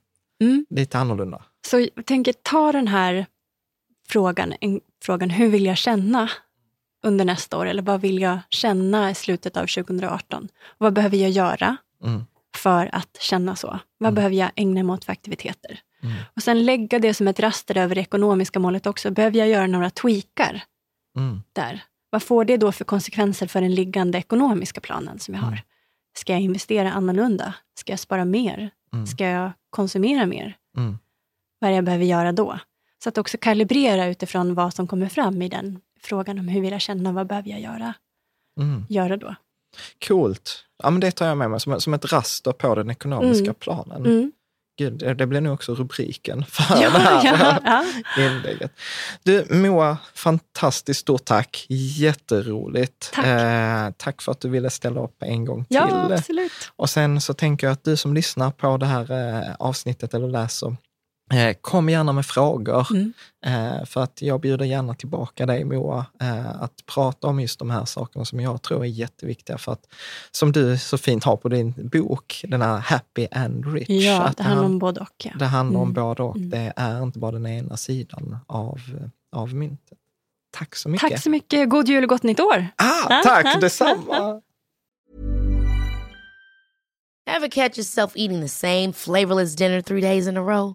[0.42, 0.66] Mm.
[0.70, 1.42] lite annorlunda?
[1.70, 3.26] Så jag tänker ta den här
[4.08, 6.30] frågan, en, frågan, hur vill jag känna
[7.04, 7.66] under nästa år?
[7.66, 10.48] Eller vad vill jag känna i slutet av 2018?
[10.78, 12.24] Vad behöver jag göra Mm.
[12.56, 13.78] för att känna så?
[13.98, 14.14] Vad Mm.
[14.14, 15.80] behöver jag ägna mig åt för aktiviteter?
[16.02, 16.16] Mm.
[16.36, 19.10] Och sen lägga det som ett raster över det ekonomiska målet också.
[19.10, 20.62] Behöver jag göra några tweakar
[21.16, 21.42] Mm.
[21.52, 21.82] där?
[22.10, 25.48] Vad får det då för konsekvenser för den liggande ekonomiska planen som jag har?
[25.48, 25.60] Mm.
[26.16, 27.54] Ska jag investera annorlunda?
[27.78, 28.70] Ska jag spara mer?
[28.92, 29.06] Mm.
[29.06, 30.56] Ska jag konsumera mer?
[30.76, 30.98] Mm.
[31.58, 32.58] vad jag behöver göra då.
[33.02, 36.72] Så att också kalibrera utifrån vad som kommer fram i den frågan om hur vill
[36.72, 37.94] jag känna, vad behöver jag göra,
[38.60, 38.86] Mm.
[38.88, 39.34] göra då.
[40.08, 40.64] Coolt.
[40.82, 43.54] Ja, men det tar jag med mig som, som ett raster på den ekonomiska Mm.
[43.54, 44.06] planen.
[44.06, 44.32] Mm.
[44.78, 47.24] Gud, det blir nog också rubriken för Ja, det här
[47.64, 47.84] ja,
[48.16, 48.24] ja.
[48.26, 48.72] inlägget.
[49.22, 51.66] Du, Moa, fantastiskt stort tack.
[51.68, 53.12] Jätteroligt.
[53.14, 53.26] Tack.
[53.26, 56.14] Eh, tack för att du ville ställa upp en gång ja till.
[56.14, 56.52] absolut.
[56.76, 60.28] Och sen så tänker jag att du som lyssnar på det här eh, avsnittet eller
[60.28, 60.76] läser,
[61.60, 62.86] kom gärna med frågor.
[62.90, 63.12] Mm.
[63.46, 67.70] Eh, för att jag bjuder gärna tillbaka dig Moa, eh, att prata om just de
[67.70, 69.58] här sakerna som jag tror är jätteviktiga.
[69.58, 69.86] För att,
[70.30, 73.88] som du så fint har på din bok, den här Happy and Rich.
[73.88, 75.24] Ja, att det handlar han- om både och.
[75.24, 75.30] Ja.
[75.38, 75.94] det handlar om Mm.
[75.94, 76.36] både och.
[76.36, 76.50] Mm.
[76.50, 78.80] Det är inte bara den ena sidan av,
[79.36, 79.98] av myntet.
[80.56, 81.10] Tack så mycket.
[81.10, 81.68] Tack så mycket.
[81.70, 82.68] God jul och gott nytt år.
[82.76, 84.40] Ah, tack detsamma!
[87.26, 90.74] Ever catch yourself eating the same flavorless dinner three days in a row?